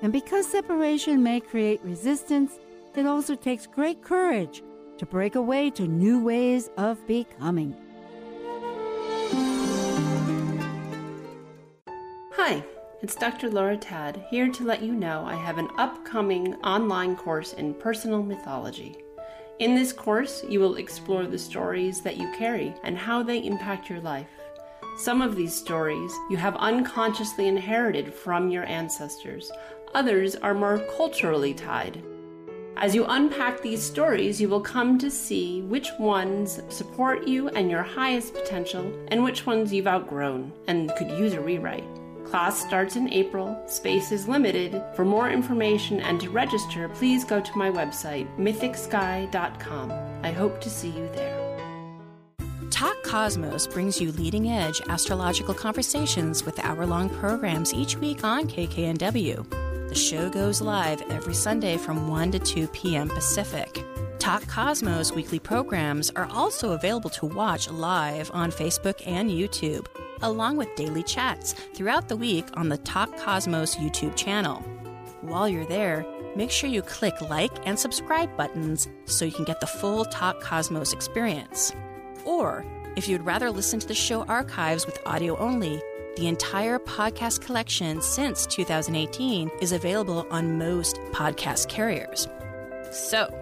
[0.00, 2.58] And because separation may create resistance,
[2.96, 4.62] it also takes great courage
[4.96, 7.76] to break away to new ways of becoming.
[12.32, 12.64] Hi,
[13.02, 13.48] it's Dr.
[13.48, 18.22] Laura Tadd here to let you know I have an upcoming online course in personal
[18.22, 18.98] mythology.
[19.58, 23.88] In this course, you will explore the stories that you carry and how they impact
[23.88, 24.28] your life.
[24.98, 29.50] Some of these stories you have unconsciously inherited from your ancestors,
[29.94, 32.02] others are more culturally tied.
[32.76, 37.70] As you unpack these stories, you will come to see which ones support you and
[37.70, 41.99] your highest potential, and which ones you've outgrown and could use a rewrite.
[42.30, 44.80] Class starts in April, space is limited.
[44.94, 49.92] For more information and to register, please go to my website, mythicsky.com.
[50.22, 51.40] I hope to see you there.
[52.70, 58.46] Talk Cosmos brings you leading edge astrological conversations with hour long programs each week on
[58.46, 59.88] KKNW.
[59.88, 63.08] The show goes live every Sunday from 1 to 2 p.m.
[63.08, 63.84] Pacific.
[64.20, 69.86] Talk Cosmos weekly programs are also available to watch live on Facebook and YouTube,
[70.22, 74.56] along with daily chats throughout the week on the Talk Cosmos YouTube channel.
[75.20, 76.06] While you're there,
[76.36, 80.40] make sure you click like and subscribe buttons so you can get the full Talk
[80.40, 81.72] Cosmos experience.
[82.24, 82.64] Or,
[82.96, 85.80] if you'd rather listen to the show archives with audio only,
[86.16, 92.28] the entire podcast collection since 2018 is available on most podcast carriers.
[92.90, 93.32] So,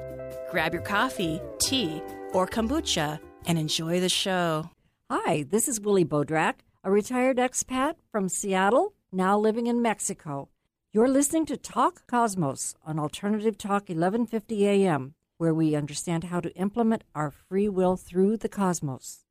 [0.50, 4.70] grab your coffee, tea, or kombucha and enjoy the show.
[5.10, 6.54] Hi, this is Willie Bodrak,
[6.88, 10.48] a retired expat from Seattle, now living in Mexico.
[10.90, 16.50] You're listening to Talk Cosmos on Alternative Talk 1150 AM, where we understand how to
[16.56, 19.26] implement our free will through the cosmos.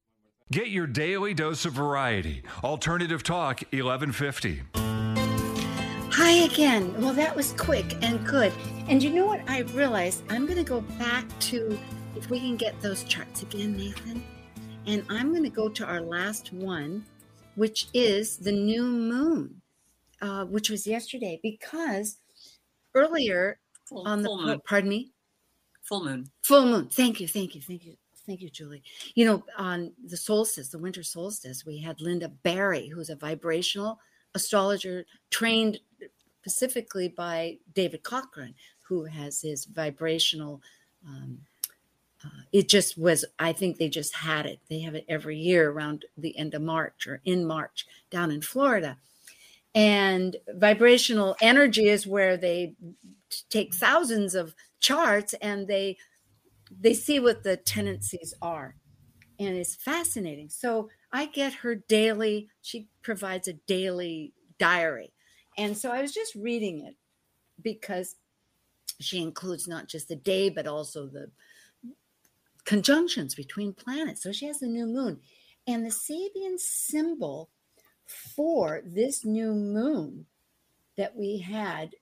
[0.52, 2.44] Get your daily dose of variety.
[2.64, 4.62] Alternative Talk 1150.
[6.12, 6.94] Hi again.
[7.02, 8.54] Well, that was quick and good.
[8.88, 10.22] And you know what I realized?
[10.30, 11.76] I'm going to go back to,
[12.16, 14.24] if we can get those charts again, Nathan.
[14.86, 17.04] And I'm going to go to our last one,
[17.58, 19.62] which is the new moon,
[20.22, 22.18] uh, which was yesterday, because
[22.94, 24.62] earlier Full, on the, full moon.
[24.66, 25.12] pardon me,
[25.84, 26.30] Full moon.
[26.44, 26.88] full moon.
[26.92, 27.96] Thank you, thank you, thank you.
[28.26, 28.84] thank you, Julie.
[29.16, 34.00] You know, on the solstice, the winter solstice, we had Linda Barry, who's a vibrational
[34.36, 35.80] astrologer trained
[36.42, 40.62] specifically by David Cochrane, who has his vibrational.
[41.08, 41.40] Um,
[42.52, 44.60] it just was, I think they just had it.
[44.70, 48.42] They have it every year around the end of March or in March down in
[48.42, 48.98] Florida.
[49.76, 52.74] And vibrational energy is where they
[53.50, 55.98] take thousands of charts and they
[56.80, 58.76] they see what the tendencies are
[59.40, 65.12] and it's fascinating so i get her daily she provides a daily diary
[65.58, 66.96] and so i was just reading it
[67.62, 68.16] because
[69.00, 71.30] she includes not just the day but also the
[72.68, 75.20] conjunctions between planets so she has the new moon
[75.66, 77.50] and the sabian symbol
[78.06, 80.26] for this new moon
[80.98, 81.96] that we had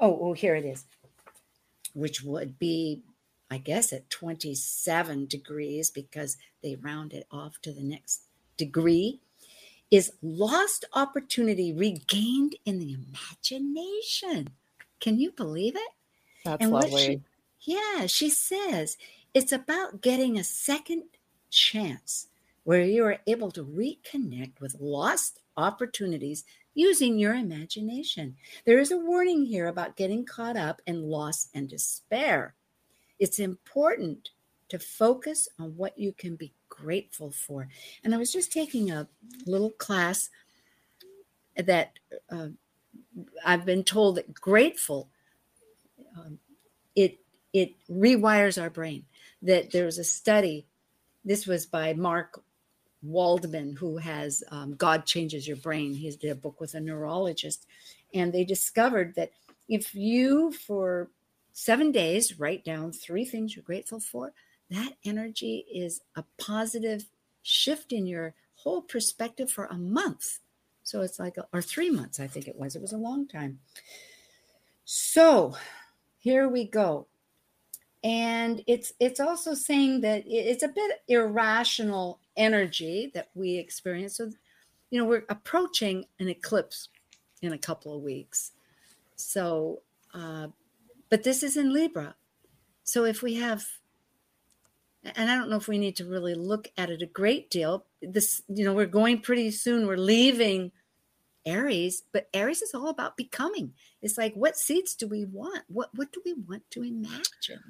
[0.00, 0.84] oh oh here it is
[1.94, 3.02] which would be
[3.50, 8.22] I guess at 27 degrees because they round it off to the next
[8.56, 9.20] degree,
[9.90, 14.48] is lost opportunity regained in the imagination.
[15.00, 15.92] Can you believe it?
[16.44, 17.22] That's and lovely.
[17.60, 18.96] She, yeah, she says
[19.34, 21.02] it's about getting a second
[21.50, 22.28] chance
[22.62, 28.36] where you are able to reconnect with lost opportunities using your imagination.
[28.64, 32.54] There is a warning here about getting caught up in loss and despair.
[33.18, 34.30] It's important
[34.68, 37.68] to focus on what you can be grateful for.
[38.02, 39.08] And I was just taking a
[39.46, 40.30] little class
[41.56, 41.98] that
[42.30, 42.48] uh,
[43.44, 45.08] I've been told that grateful
[46.16, 46.38] um,
[46.96, 47.18] it
[47.52, 49.04] it rewires our brain.
[49.44, 50.66] That there was a study.
[51.24, 52.42] This was by Mark
[53.02, 55.94] Waldman, who has um, God Changes Your Brain.
[55.94, 57.66] He did a book with a neurologist,
[58.12, 59.30] and they discovered that
[59.68, 61.10] if you, for
[61.52, 64.32] seven days, write down three things you're grateful for,
[64.70, 67.04] that energy is a positive
[67.42, 70.38] shift in your whole perspective for a month.
[70.82, 72.76] So it's like, a, or three months, I think it was.
[72.76, 73.60] It was a long time.
[74.84, 75.54] So
[76.18, 77.06] here we go.
[78.04, 84.18] And it's it's also saying that it's a bit irrational energy that we experience.
[84.18, 84.30] So,
[84.90, 86.90] you know, we're approaching an eclipse
[87.40, 88.52] in a couple of weeks.
[89.16, 89.80] So,
[90.12, 90.48] uh,
[91.08, 92.14] but this is in Libra.
[92.82, 93.64] So if we have,
[95.02, 97.86] and I don't know if we need to really look at it a great deal.
[98.02, 99.86] This, you know, we're going pretty soon.
[99.86, 100.72] We're leaving
[101.46, 103.72] Aries, but Aries is all about becoming.
[104.02, 105.62] It's like, what seeds do we want?
[105.68, 107.62] What what do we want to imagine?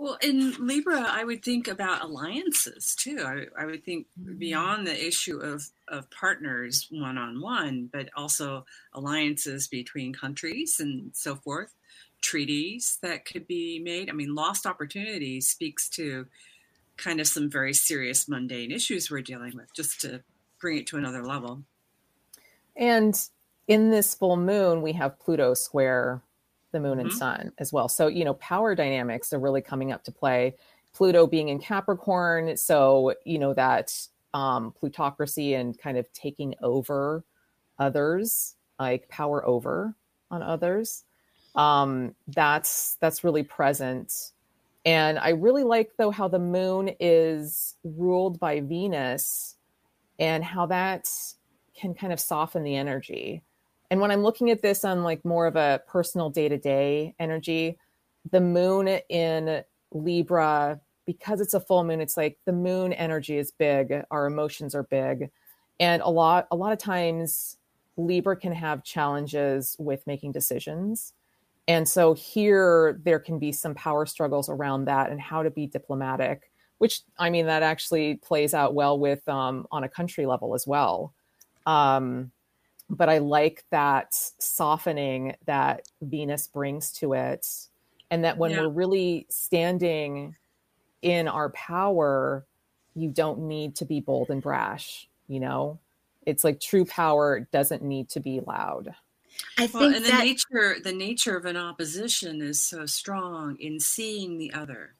[0.00, 3.18] Well, in Libra, I would think about alliances too.
[3.22, 4.38] I, I would think mm-hmm.
[4.38, 11.10] beyond the issue of, of partners one on one, but also alliances between countries and
[11.12, 11.74] so forth,
[12.22, 14.08] treaties that could be made.
[14.08, 16.26] I mean, lost opportunity speaks to
[16.96, 20.22] kind of some very serious mundane issues we're dealing with, just to
[20.62, 21.64] bring it to another level.
[22.74, 23.14] And
[23.68, 26.22] in this full moon, we have Pluto square
[26.72, 27.08] the moon mm-hmm.
[27.08, 27.88] and sun as well.
[27.88, 30.54] So, you know, power dynamics are really coming up to play.
[30.92, 33.92] Pluto being in Capricorn, so, you know, that
[34.34, 37.24] um, plutocracy and kind of taking over
[37.78, 39.94] others, like power over
[40.30, 41.04] on others.
[41.54, 44.32] Um, that's that's really present.
[44.84, 49.56] And I really like though how the moon is ruled by Venus
[50.18, 51.08] and how that
[51.74, 53.42] can kind of soften the energy
[53.90, 57.14] and when I'm looking at this on like more of a personal day to day
[57.18, 57.76] energy,
[58.30, 63.50] the moon in Libra, because it's a full moon, it's like the moon energy is
[63.50, 65.30] big, our emotions are big.
[65.80, 67.56] And a lot, a lot of times
[67.96, 71.12] Libra can have challenges with making decisions.
[71.66, 75.66] And so here there can be some power struggles around that and how to be
[75.66, 80.54] diplomatic, which I mean, that actually plays out well with um, on a country level
[80.54, 81.12] as well.
[81.66, 82.30] Um,
[82.90, 87.46] but I like that softening that Venus brings to it.
[88.10, 88.62] And that when yeah.
[88.62, 90.34] we're really standing
[91.00, 92.44] in our power,
[92.94, 95.78] you don't need to be bold and brash, you know?
[96.26, 98.94] It's like true power doesn't need to be loud.
[99.56, 100.18] I think well, and that...
[100.18, 104.94] the nature the nature of an opposition is so strong in seeing the other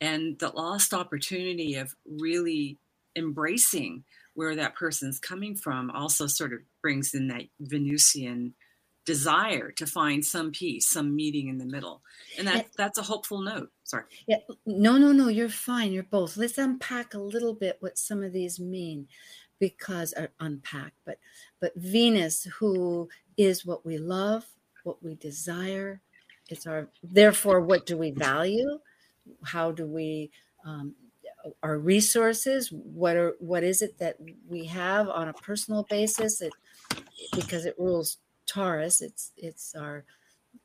[0.00, 2.78] and the lost opportunity of really
[3.16, 4.04] embracing
[4.34, 8.54] where that person's coming from also sort of brings in that Venusian
[9.04, 12.02] desire to find some peace, some meeting in the middle.
[12.38, 13.70] And that that's a hopeful note.
[13.84, 14.04] Sorry.
[14.26, 14.38] Yeah.
[14.66, 15.92] No, no, no, you're fine.
[15.92, 16.36] You're both.
[16.36, 19.08] Let's unpack a little bit what some of these mean
[19.60, 21.18] because or unpack, but
[21.60, 24.44] but Venus, who is what we love,
[24.82, 26.00] what we desire,
[26.48, 28.78] it's our therefore what do we value?
[29.44, 30.30] How do we
[30.66, 30.94] um,
[31.62, 34.16] our resources what are what is it that
[34.48, 36.40] we have on a personal basis?
[36.40, 36.52] It
[37.34, 40.04] because it rules taurus it's it's our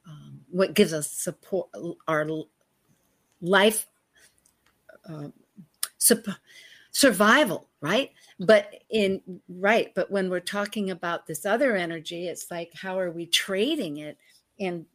[0.07, 1.69] um, what gives us support
[2.07, 2.27] our
[3.41, 3.87] life
[5.09, 5.29] uh,
[6.91, 8.11] survival right?
[8.39, 13.11] But in right but when we're talking about this other energy it's like how are
[13.11, 14.17] we trading it?
[14.59, 14.85] And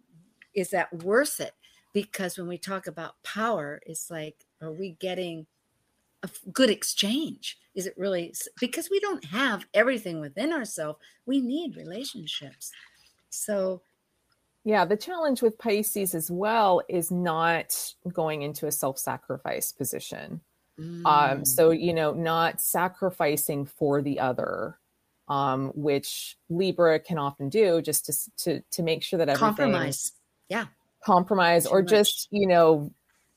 [0.54, 1.54] is that worth it?
[1.92, 5.46] Because when we talk about power it's like are we getting
[6.24, 7.58] a good exchange.
[7.74, 12.72] Is it really because we don't have everything within ourselves we need relationships.
[13.30, 13.82] So
[14.64, 20.40] yeah the challenge with pisces as well is not going into a self-sacrifice position.
[20.80, 21.06] Mm.
[21.06, 24.76] um so you know not sacrificing for the other
[25.28, 30.12] um which libra can often do just to to to make sure that everything compromise.
[30.48, 30.66] Yeah.
[31.04, 31.90] Compromise Too or much.
[31.90, 32.90] just you know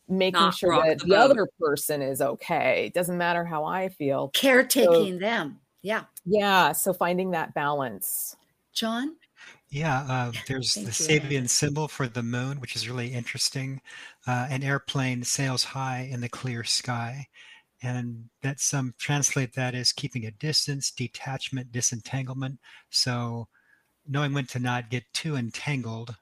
[0.10, 2.86] making Not sure that the, the other person is okay.
[2.88, 4.30] It doesn't matter how i feel.
[4.30, 5.60] Caretaking so, them.
[5.82, 6.04] Yeah.
[6.26, 8.36] Yeah so finding that balance.
[8.74, 9.16] John?
[9.70, 13.82] Yeah, uh, there's the Sabian symbol for the moon, which is really interesting.
[14.26, 17.28] Uh, an airplane sails high in the clear sky,
[17.84, 22.60] and that some translate that as keeping a distance, detachment, disentanglement.
[22.92, 23.50] So,
[24.08, 26.16] knowing when to not get too entangled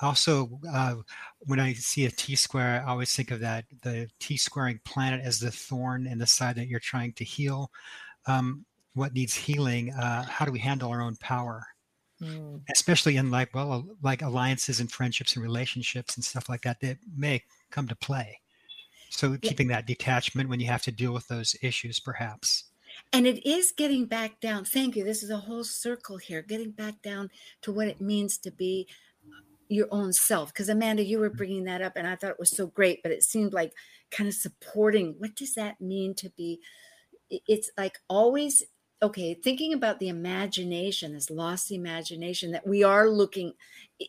[0.00, 0.96] also uh,
[1.40, 5.20] when i see a t square i always think of that the t squaring planet
[5.24, 7.70] as the thorn in the side that you're trying to heal.
[8.26, 8.64] Um,
[8.94, 11.66] what needs healing uh, how do we handle our own power?
[12.22, 12.60] Mm.
[12.70, 16.98] especially in like well like alliances and friendships and relationships and stuff like that that
[17.16, 17.42] may
[17.72, 18.38] come to play.
[19.10, 19.38] So yeah.
[19.42, 22.64] keeping that detachment when you have to deal with those issues perhaps.
[23.12, 24.64] And it is getting back down.
[24.64, 25.02] Thank you.
[25.02, 27.30] This is a whole circle here getting back down
[27.62, 28.86] to what it means to be
[29.68, 31.38] your own self because amanda you were mm-hmm.
[31.38, 33.72] bringing that up and i thought it was so great but it seemed like
[34.10, 36.60] kind of supporting what does that mean to be
[37.30, 38.62] it's like always
[39.02, 43.52] okay thinking about the imagination this lost imagination that we are looking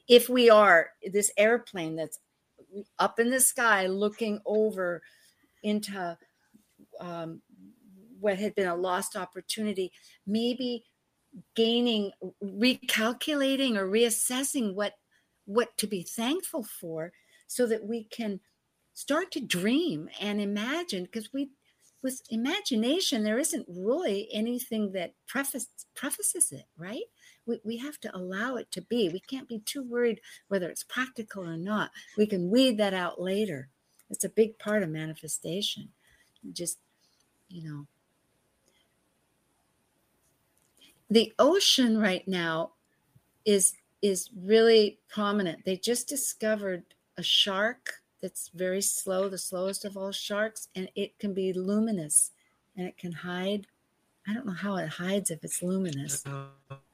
[0.07, 2.19] if we are this airplane that's
[2.99, 5.01] up in the sky looking over
[5.63, 6.17] into
[6.99, 7.41] um,
[8.19, 9.91] what had been a lost opportunity
[10.27, 10.83] maybe
[11.55, 12.11] gaining
[12.43, 14.93] recalculating or reassessing what
[15.45, 17.11] what to be thankful for
[17.47, 18.39] so that we can
[18.93, 21.49] start to dream and imagine because we
[22.01, 27.01] with imagination there isn't really anything that preface, prefaces it right?
[27.47, 29.09] We, we have to allow it to be.
[29.09, 31.89] We can't be too worried whether it's practical or not.
[32.15, 33.69] We can weed that out later.
[34.11, 35.89] It's a big part of manifestation.
[36.53, 36.77] Just
[37.49, 37.87] you know.
[41.09, 42.73] The ocean right now
[43.45, 43.73] is
[44.05, 45.65] is really prominent.
[45.65, 46.83] They just discovered
[47.17, 52.31] a shark that's very slow, the slowest of all sharks, and it can be luminous
[52.77, 53.65] and it can hide.
[54.27, 56.23] I don't know how it hides if it's luminous.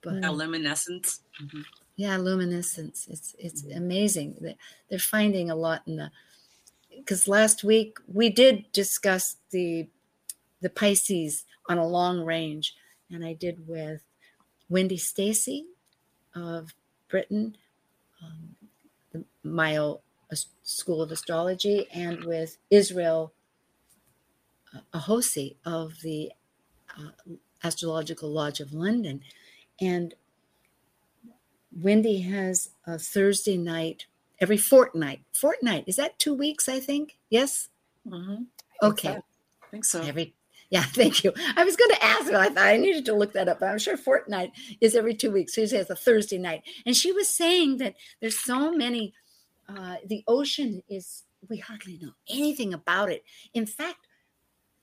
[0.01, 1.19] But, yeah, luminescence.
[1.43, 1.61] Mm-hmm.
[1.97, 3.07] Yeah, luminescence.
[3.09, 4.55] It's it's amazing.
[4.89, 6.11] They're finding a lot in the
[6.95, 9.87] because last week we did discuss the
[10.61, 12.75] the Pisces on a long range,
[13.09, 14.01] and I did with
[14.69, 15.65] Wendy Stacey
[16.33, 16.73] of
[17.11, 17.55] Britain,
[18.23, 18.55] um,
[19.11, 20.01] the Mayo
[20.63, 23.33] School of Astrology, and with Israel
[24.93, 26.31] Ahosi of the
[26.97, 27.09] uh,
[27.63, 29.21] Astrological Lodge of London.
[29.79, 30.13] And
[31.71, 34.05] Wendy has a Thursday night
[34.39, 35.21] every fortnight.
[35.33, 36.69] Fortnight is that two weeks?
[36.69, 37.17] I think.
[37.29, 37.69] Yes.
[38.07, 38.43] Mm-hmm.
[38.81, 39.09] Okay.
[39.09, 39.23] So.
[39.63, 40.01] I think so.
[40.01, 40.33] Every
[40.71, 41.31] yeah, thank you.
[41.55, 43.59] I was going to ask, but I thought I needed to look that up.
[43.59, 45.53] But I'm sure fortnight is every two weeks.
[45.53, 46.63] Tuesday is a Thursday night.
[46.85, 49.13] And she was saying that there's so many,
[49.69, 53.23] uh, the ocean is, we hardly know anything about it.
[53.53, 54.07] In fact,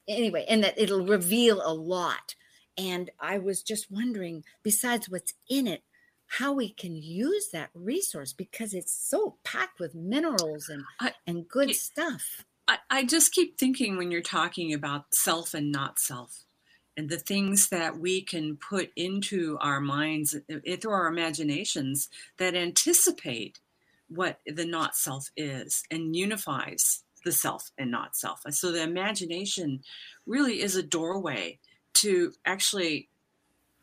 [0.07, 2.35] anyway, and that it'll reveal a lot.
[2.77, 5.83] And I was just wondering, besides what's in it,
[6.27, 11.49] how we can use that resource because it's so packed with minerals and I, and
[11.49, 12.45] good it, stuff.
[12.69, 16.45] I, I just keep thinking when you're talking about self and not self
[16.97, 20.37] and the things that we can put into our minds
[20.81, 23.61] through our imaginations that anticipate
[24.09, 28.43] what the not self is and unifies the self and not self.
[28.51, 29.81] So the imagination
[30.27, 31.59] really is a doorway
[31.95, 33.09] to actually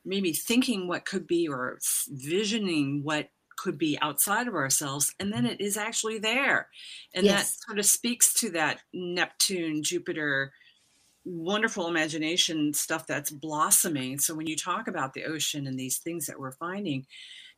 [0.03, 1.79] maybe thinking what could be or
[2.09, 5.53] visioning what could be outside of ourselves and then mm-hmm.
[5.53, 6.67] it is actually there
[7.13, 7.55] and yes.
[7.55, 10.51] that sort of speaks to that neptune jupiter
[11.23, 16.25] wonderful imagination stuff that's blossoming so when you talk about the ocean and these things
[16.27, 17.05] that we're finding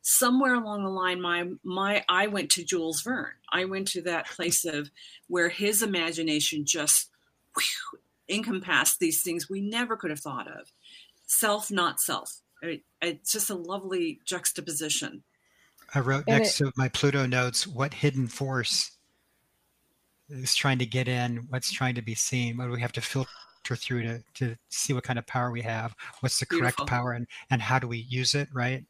[0.00, 4.26] somewhere along the line my my i went to jules verne i went to that
[4.26, 4.90] place of
[5.26, 7.10] where his imagination just
[7.54, 10.72] whew, encompass these things we never could have thought of.
[11.26, 12.40] Self, not self.
[12.62, 15.22] It, it's just a lovely juxtaposition.
[15.94, 18.92] I wrote And next to my Pluto notes what hidden force
[20.28, 23.00] is trying to get in, what's trying to be seen, what do we have to
[23.00, 23.30] filter
[23.64, 27.26] through to, to see what kind of power we have, what's the correct power, and,
[27.50, 28.84] and how do we use it, right?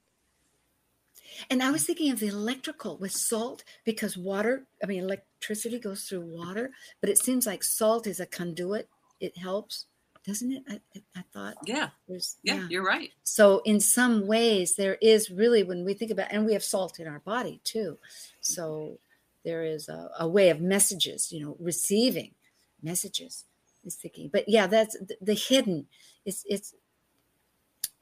[1.50, 6.02] And I was thinking of the electrical with salt because water, I mean, electricity goes
[6.04, 6.70] through water,
[7.00, 8.88] but it seems like salt is a conduit.
[9.20, 9.86] It helps,
[10.28, 10.62] doesn't it?
[10.68, 11.56] I, I- I thought.
[11.64, 11.88] Yeah.
[12.06, 13.10] There's, Yeah, you're right.
[13.24, 17.00] So, in some ways, there is really, when we think about, and we have salt
[17.00, 17.98] in our body too.
[18.40, 18.98] So,
[19.44, 22.32] there is a, a way of messages, you know, receiving
[22.82, 23.44] messages
[23.84, 24.28] is thinking.
[24.32, 25.86] But yeah, that's the, the hidden.
[26.26, 26.74] It's, it's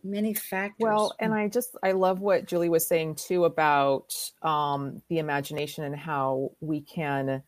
[0.03, 0.77] many factors.
[0.81, 5.85] Well, and I just I love what Julie was saying too about um, the imagination
[5.85, 7.43] and how we can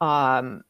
[0.00, 0.62] um,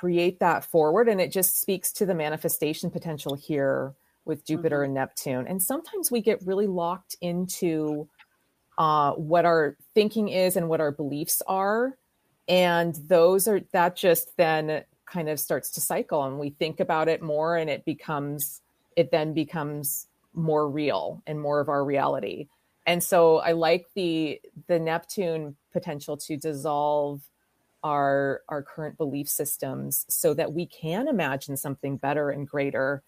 [0.00, 4.94] create that forward, and it just speaks to the manifestation potential here with Jupiter and
[4.94, 5.46] Neptune.
[5.46, 8.08] And sometimes we get really locked into
[8.78, 11.98] uh, what our thinking is and what our beliefs are,
[12.48, 17.08] and those are that just then kind of starts to cycle, and we think about
[17.08, 18.62] it more, and it becomes
[18.96, 22.48] it then becomes more real and more of our reality.
[22.86, 27.20] And so I like the the Neptune potential to dissolve
[27.82, 33.02] our our current belief systems so that we can imagine something better and greater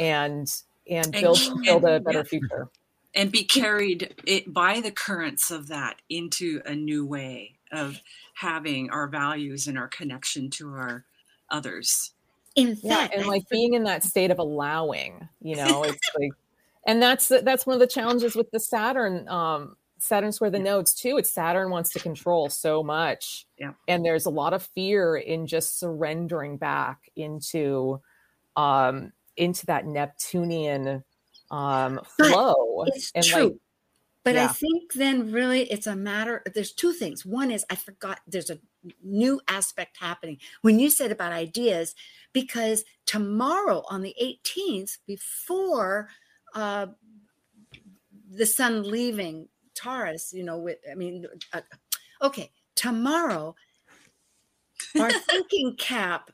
[0.00, 2.24] and and build build a better yeah.
[2.24, 2.68] future.
[3.14, 8.00] and be carried it by the currents of that into a new way of
[8.34, 11.04] having our values and our connection to our
[11.50, 12.12] others.
[12.56, 16.30] In yeah, fact, and like being in that state of allowing, you know, it's like,
[16.86, 19.28] and that's that's one of the challenges with the Saturn.
[19.28, 19.76] Um,
[20.06, 21.16] Saturn where the nodes too.
[21.16, 23.72] It's Saturn wants to control so much, Yeah.
[23.88, 28.00] and there's a lot of fear in just surrendering back into,
[28.56, 31.02] um, into that Neptunian
[31.50, 32.84] um But flow.
[32.86, 33.42] It's and true.
[33.44, 33.52] like,
[34.24, 37.26] but I think then really it's a matter there's two things.
[37.26, 38.58] One is I forgot there's a
[39.02, 41.94] new aspect happening when you said about ideas
[42.32, 46.08] because tomorrow on the 18th before
[46.54, 46.86] uh
[48.30, 51.60] the sun leaving Taurus, you know, with I mean uh,
[52.22, 53.54] okay, tomorrow
[54.98, 56.30] our thinking cap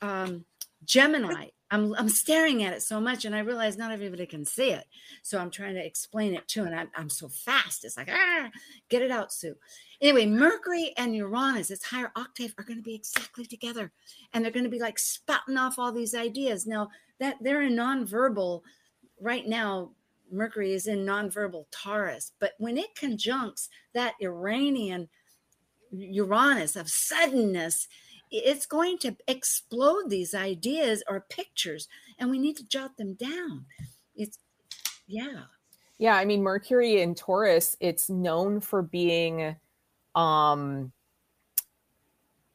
[0.00, 0.44] um
[0.84, 1.48] Gemini.
[1.70, 4.84] I'm I'm staring at it so much, and I realize not everybody can see it.
[5.22, 7.84] So I'm trying to explain it too, and I'm I'm so fast.
[7.84, 8.50] It's like ah,
[8.90, 9.54] get it out, Sue.
[10.00, 13.90] Anyway, Mercury and Uranus, its higher octave, are going to be exactly together,
[14.32, 16.66] and they're going to be like spouting off all these ideas.
[16.66, 18.62] Now that they're in nonverbal
[19.20, 19.92] right now.
[20.32, 25.08] Mercury is in nonverbal Taurus, but when it conjuncts that Iranian
[25.90, 27.88] Uranus of suddenness,
[28.30, 33.66] it's going to explode these ideas or pictures, and we need to jot them down.
[34.16, 34.38] It's,
[35.06, 35.42] yeah.
[35.98, 39.54] Yeah, I mean Mercury in Taurus, it's known for being
[40.14, 40.92] um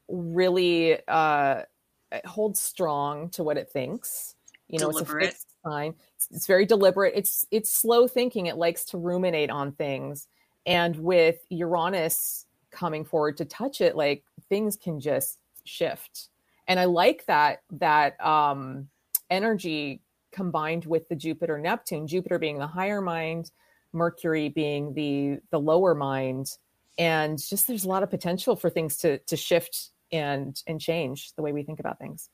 [0.07, 1.63] really uh
[2.11, 4.35] it holds strong to what it thinks.
[4.67, 5.95] You know, it's a fixed sign.
[6.31, 7.13] It's, very deliberate.
[7.15, 8.47] It's it's slow thinking.
[8.47, 10.27] It likes to ruminate on things.
[10.65, 16.29] And with Uranus coming forward to touch it, like things can just shift.
[16.67, 18.89] And I like that that um
[19.29, 20.01] energy
[20.31, 23.51] combined with the Jupiter Neptune, Jupiter being the higher mind,
[23.93, 26.57] Mercury being the the lower mind,
[26.97, 31.33] and just there's a lot of potential for things to to shift and and change
[31.35, 32.29] the way we think about things.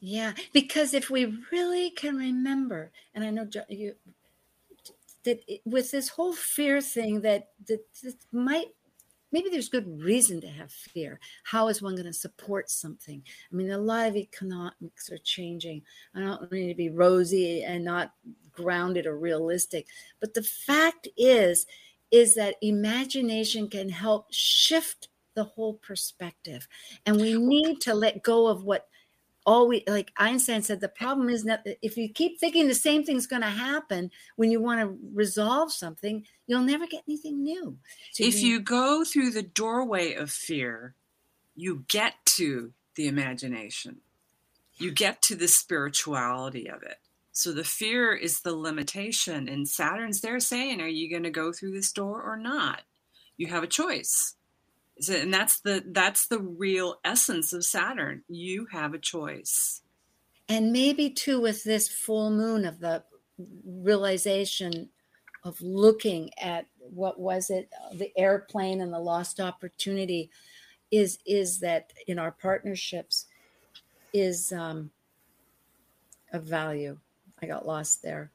[0.00, 3.94] Yeah, because if we really can remember, and I know you
[5.24, 8.68] that it, with this whole fear thing, that that, that might
[9.30, 11.20] maybe there's good reason to have fear.
[11.44, 13.22] How is one going to support something?
[13.52, 15.82] I mean, a lot of economics are changing.
[16.14, 18.14] I don't mean to be rosy and not
[18.52, 19.86] grounded or realistic,
[20.18, 21.66] but the fact is,
[22.10, 26.66] is that imagination can help shift the whole perspective,
[27.04, 28.88] and we need to let go of what
[29.46, 33.02] all we like einstein said the problem is that if you keep thinking the same
[33.04, 37.76] thing's going to happen when you want to resolve something you'll never get anything new
[38.12, 40.94] So if need- you go through the doorway of fear,
[41.56, 44.00] you get to the imagination.
[44.76, 46.98] You get to the spirituality of it.
[47.32, 49.48] So the fear is the limitation.
[49.48, 52.82] And Saturn's there saying, Are you going to go through this door or not?
[53.36, 54.34] You have a choice.
[55.00, 58.22] So- And that's the that's the real essence of Saturn.
[58.28, 59.82] You have a choice.
[60.48, 63.04] and maybe too with this full moon of the
[63.64, 64.90] realization
[65.44, 70.30] of looking at what was it the airplane and the lost opportunity
[70.90, 73.26] is is that in our partnerships
[74.12, 74.90] is um,
[76.32, 76.98] of value.
[77.42, 78.32] I got lost there.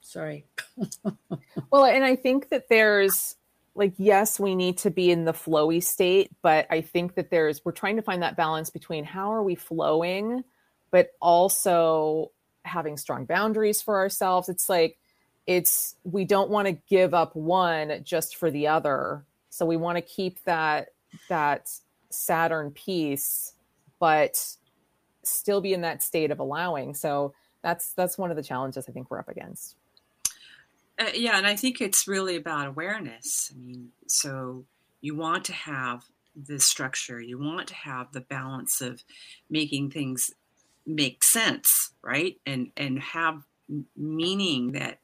[0.00, 0.46] Sorry.
[1.70, 3.36] well, and I think that there's
[3.74, 7.64] like yes, we need to be in the flowy state, but I think that there's
[7.64, 10.44] we're trying to find that balance between how are we flowing,
[10.90, 12.30] but also
[12.64, 14.48] having strong boundaries for ourselves.
[14.48, 14.98] It's like
[15.46, 19.24] it's we don't want to give up one just for the other.
[19.50, 20.90] So we want to keep that
[21.28, 21.70] that
[22.10, 23.54] Saturn piece,
[23.98, 24.56] but
[25.24, 26.94] still be in that state of allowing.
[26.94, 29.76] So that's that's one of the challenges I think we're up against.
[30.98, 33.50] Uh, yeah, and I think it's really about awareness.
[33.52, 34.64] I mean, so
[35.00, 36.04] you want to have
[36.36, 39.02] the structure, you want to have the balance of
[39.50, 40.30] making things
[40.86, 42.36] make sense, right?
[42.46, 43.42] And and have
[43.96, 44.98] meaning that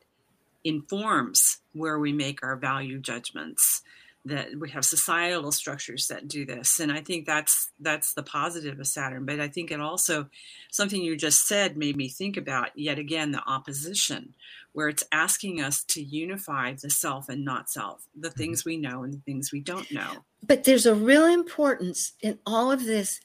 [0.64, 3.82] informs where we make our value judgments
[4.24, 6.80] that we have societal structures that do this.
[6.80, 9.24] And i think that's that's the positive of saturn.
[9.24, 10.28] But i think it also
[10.70, 14.34] something you just said made me think about yet again the opposition
[14.72, 18.38] where it's asking us to unify the self and not self the mm-hmm.
[18.38, 20.24] things we know and the things we don't know.
[20.46, 23.20] But there's a real importance in all of this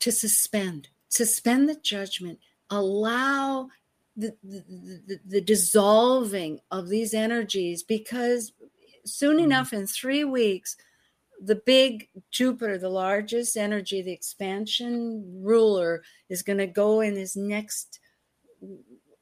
[0.00, 2.38] to suspend suspend the judgment
[2.70, 3.68] allow
[4.16, 4.64] the, the,
[5.06, 8.52] the, the dissolving of these energies because
[9.06, 9.44] soon mm-hmm.
[9.44, 10.76] enough in three weeks
[11.42, 17.36] the big jupiter the largest energy the expansion ruler is going to go in his
[17.36, 18.00] next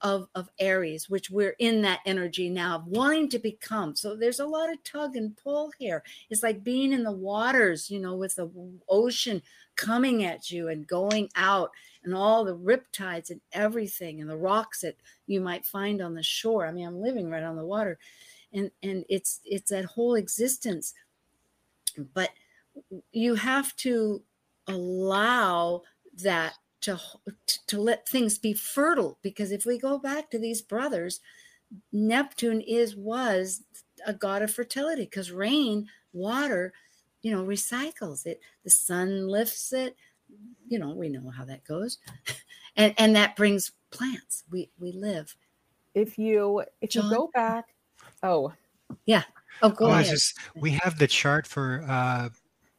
[0.05, 3.97] of, of aries which we're in that energy now of wanting to become.
[3.97, 6.05] So there's a lot of tug and pull here.
[6.29, 8.51] It's like being in the waters you know with the
[8.89, 9.43] ocean
[9.77, 11.71] coming at you and going out
[12.05, 16.23] and all the riptides and everything and the rocks that you might find on the
[16.23, 16.67] shore.
[16.67, 17.99] I mean i'm living right on the water
[18.55, 20.95] and and it's it's that whole existence.
[22.15, 22.31] But
[23.13, 24.23] you have to
[24.69, 25.83] allow
[26.23, 26.99] that to
[27.67, 31.21] to let things be fertile because if we go back to these brothers
[31.93, 33.63] neptune is was
[34.07, 36.73] a god of fertility because rain water
[37.23, 38.41] you know recycles it.
[38.65, 39.97] The sun lifts it.
[40.69, 41.99] You know we know how that goes.
[42.77, 44.45] And and that brings plants.
[44.51, 45.37] We we live.
[45.95, 47.05] If you if John?
[47.05, 47.74] you go back
[48.25, 48.53] Oh,
[49.05, 49.23] yeah.
[49.63, 50.07] Oh, go oh, ahead.
[50.07, 52.31] Just, we have the chart for, uh,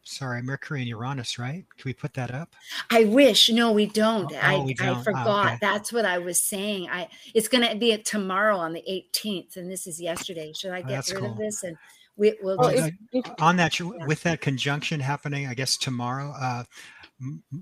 [0.04, 1.66] sorry, Mercury and Uranus, right?
[1.78, 2.56] Can we put that up?
[2.90, 3.50] I wish.
[3.50, 4.34] No, we don't.
[4.34, 4.98] Oh, I, we don't.
[4.98, 5.28] I forgot.
[5.28, 5.58] Oh, okay.
[5.62, 6.90] That's what I was saying.
[6.90, 10.52] I It's going to be tomorrow on the 18th, and this is yesterday.
[10.52, 11.32] Should I oh, get rid cool.
[11.32, 11.64] of this?
[11.64, 11.78] And
[12.18, 16.34] we will oh, just, on that with that conjunction happening, I guess tomorrow.
[16.40, 16.64] Uh,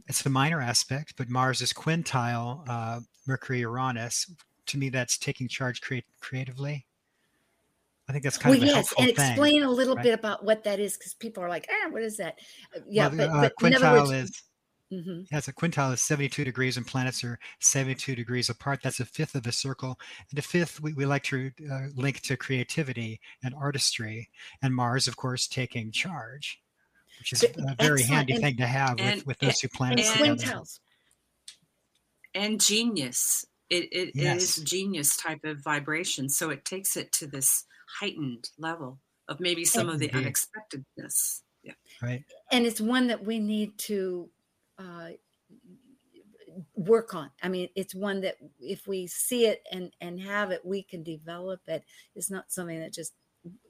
[0.08, 4.32] it's the minor aspect, but Mars is quintile uh, Mercury Uranus.
[4.68, 6.86] To me, that's taking charge create, creatively.
[8.08, 10.04] I think that's kind well, of a yes, and explain a little right?
[10.04, 12.36] bit about what that is because people are like, ah, what is that?
[12.76, 14.44] Uh, yeah, well, but, uh, but quintile words, is.
[14.92, 15.22] Mm-hmm.
[15.32, 18.82] Yes, a quintile is 72 degrees, and planets are 72 degrees apart.
[18.84, 19.98] That's a fifth of a circle.
[20.30, 24.30] And a fifth, we, we like to uh, link to creativity and artistry.
[24.62, 26.60] And Mars, of course, taking charge,
[27.20, 29.70] which is so, a very handy and, thing to have and, with, with those two
[29.70, 30.12] planets.
[30.12, 30.80] And quintiles.
[32.36, 33.46] And genius.
[33.70, 34.36] It, it, yes.
[34.36, 36.30] it is genius type of vibration.
[36.30, 37.66] So it takes it to this
[38.00, 41.44] heightened level of maybe some of the unexpectedness.
[41.64, 41.74] Yeah.
[42.02, 42.24] Right.
[42.52, 44.30] And it's one that we need to
[44.78, 45.10] uh,
[46.76, 47.32] work on.
[47.42, 51.04] I mean, it's one that if we see it and and have it, we can
[51.04, 51.84] develop it.
[52.16, 53.14] It's not something that just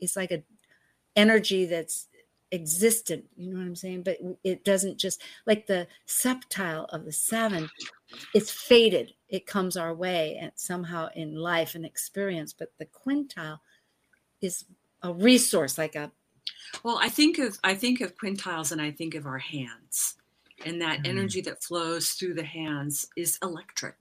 [0.01, 0.43] it's like a
[1.15, 2.07] energy that's
[2.51, 7.11] existent you know what i'm saying but it doesn't just like the septile of the
[7.11, 7.67] seven
[8.35, 13.57] it's faded it comes our way and somehow in life and experience but the quintile
[14.43, 14.65] is
[15.01, 16.11] a resource like a
[16.83, 20.15] well i think of i think of quintiles and i think of our hands.
[20.65, 21.09] And that mm.
[21.09, 23.95] energy that flows through the hands is electric.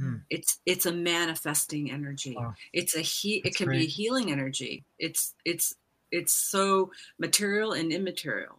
[0.00, 0.22] Mm.
[0.30, 2.34] it's it's a manifesting energy.
[2.38, 3.78] Oh, it's a he it can great.
[3.80, 4.84] be a healing energy.
[4.98, 5.74] It's it's
[6.10, 8.58] it's so material and immaterial.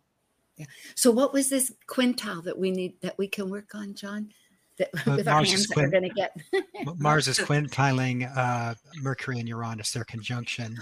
[0.57, 0.67] Yeah.
[0.95, 4.31] So what was this quintile that we need that we can work on john?
[4.77, 6.99] That uh, with Mars our hands quint- that we're going to get.
[6.99, 10.77] Mars is quintiling uh, mercury and uranus their conjunction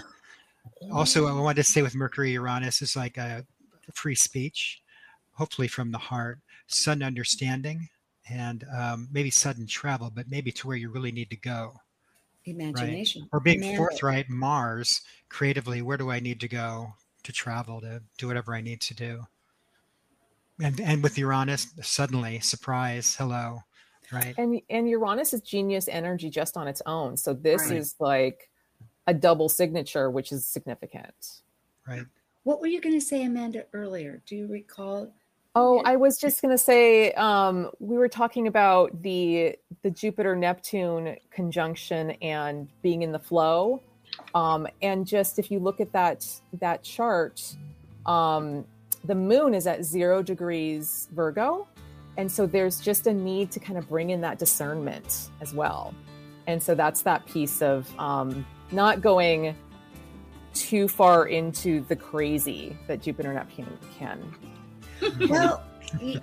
[0.92, 3.44] also, I wanted to say with Mercury Uranus is like a
[3.94, 4.82] free speech,
[5.32, 7.88] hopefully from the heart, sudden understanding,
[8.30, 11.74] and um, maybe sudden travel, but maybe to where you really need to go.
[12.44, 13.22] Imagination.
[13.22, 13.28] Right?
[13.32, 18.26] Or being forthright, Mars, creatively, where do I need to go to travel, to do
[18.26, 19.26] whatever I need to do?
[20.60, 23.62] And, and with Uranus, suddenly, surprise, hello,
[24.12, 24.34] right?
[24.38, 27.16] And and Uranus is genius energy just on its own.
[27.16, 27.78] So this right.
[27.78, 28.50] is like
[29.06, 31.42] a double signature, which is significant.
[31.86, 32.04] Right.
[32.44, 34.22] What were you going to say, Amanda, earlier?
[34.26, 35.12] Do you recall?
[35.54, 40.34] Oh, I was just going to say um, we were talking about the the Jupiter
[40.34, 43.82] Neptune conjunction and being in the flow,
[44.34, 46.26] um, and just if you look at that
[46.58, 47.54] that chart,
[48.06, 48.64] um,
[49.04, 51.68] the Moon is at zero degrees Virgo,
[52.16, 55.94] and so there's just a need to kind of bring in that discernment as well,
[56.46, 59.54] and so that's that piece of um, not going
[60.54, 64.34] too far into the crazy that Jupiter Neptune can
[65.28, 65.62] well,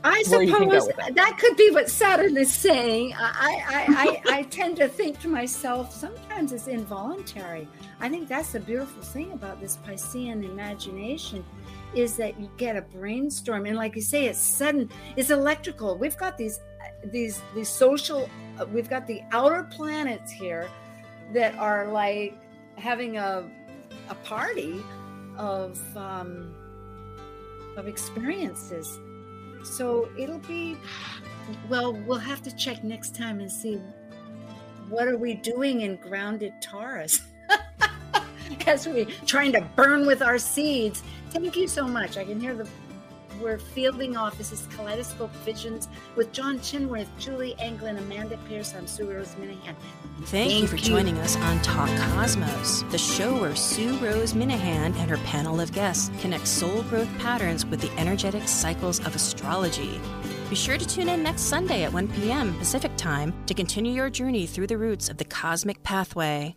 [0.04, 3.14] I suppose that could be what Saturn is saying.
[3.18, 3.86] I, I,
[4.28, 7.68] I, I, tend to think to myself, sometimes it's involuntary.
[8.00, 11.46] I think that's the beautiful thing about this Piscean imagination
[11.94, 13.66] is that you get a brainstorm.
[13.66, 15.98] And like you say, it's sudden, it's electrical.
[15.98, 16.60] We've got these,
[17.06, 18.30] these, these social,
[18.60, 20.68] uh, we've got the outer planets here
[21.34, 22.36] that are like
[22.78, 23.50] having a,
[24.10, 24.84] a party
[25.38, 26.54] of, um,
[27.78, 29.00] of experiences.
[29.64, 30.78] So it'll be,
[31.68, 33.82] well, we'll have to check next time and see
[34.90, 37.22] what are we doing in grounded Taurus
[38.68, 41.04] as we trying to burn with our seeds.
[41.30, 42.18] Thank you so much.
[42.18, 42.68] I can hear the
[43.42, 44.38] we're fielding off.
[44.38, 48.74] This is Kaleidoscope Visions with John Chinworth, Julie Anglin, Amanda Pierce.
[48.76, 49.76] I'm Sue Rose Minahan.
[50.24, 50.82] Thank, Thank you for you.
[50.84, 55.72] joining us on Talk Cosmos, the show where Sue Rose Minahan and her panel of
[55.72, 60.00] guests connect soul growth patterns with the energetic cycles of astrology.
[60.50, 62.58] Be sure to tune in next Sunday at 1 p.m.
[62.58, 66.56] Pacific Time to continue your journey through the roots of the cosmic pathway.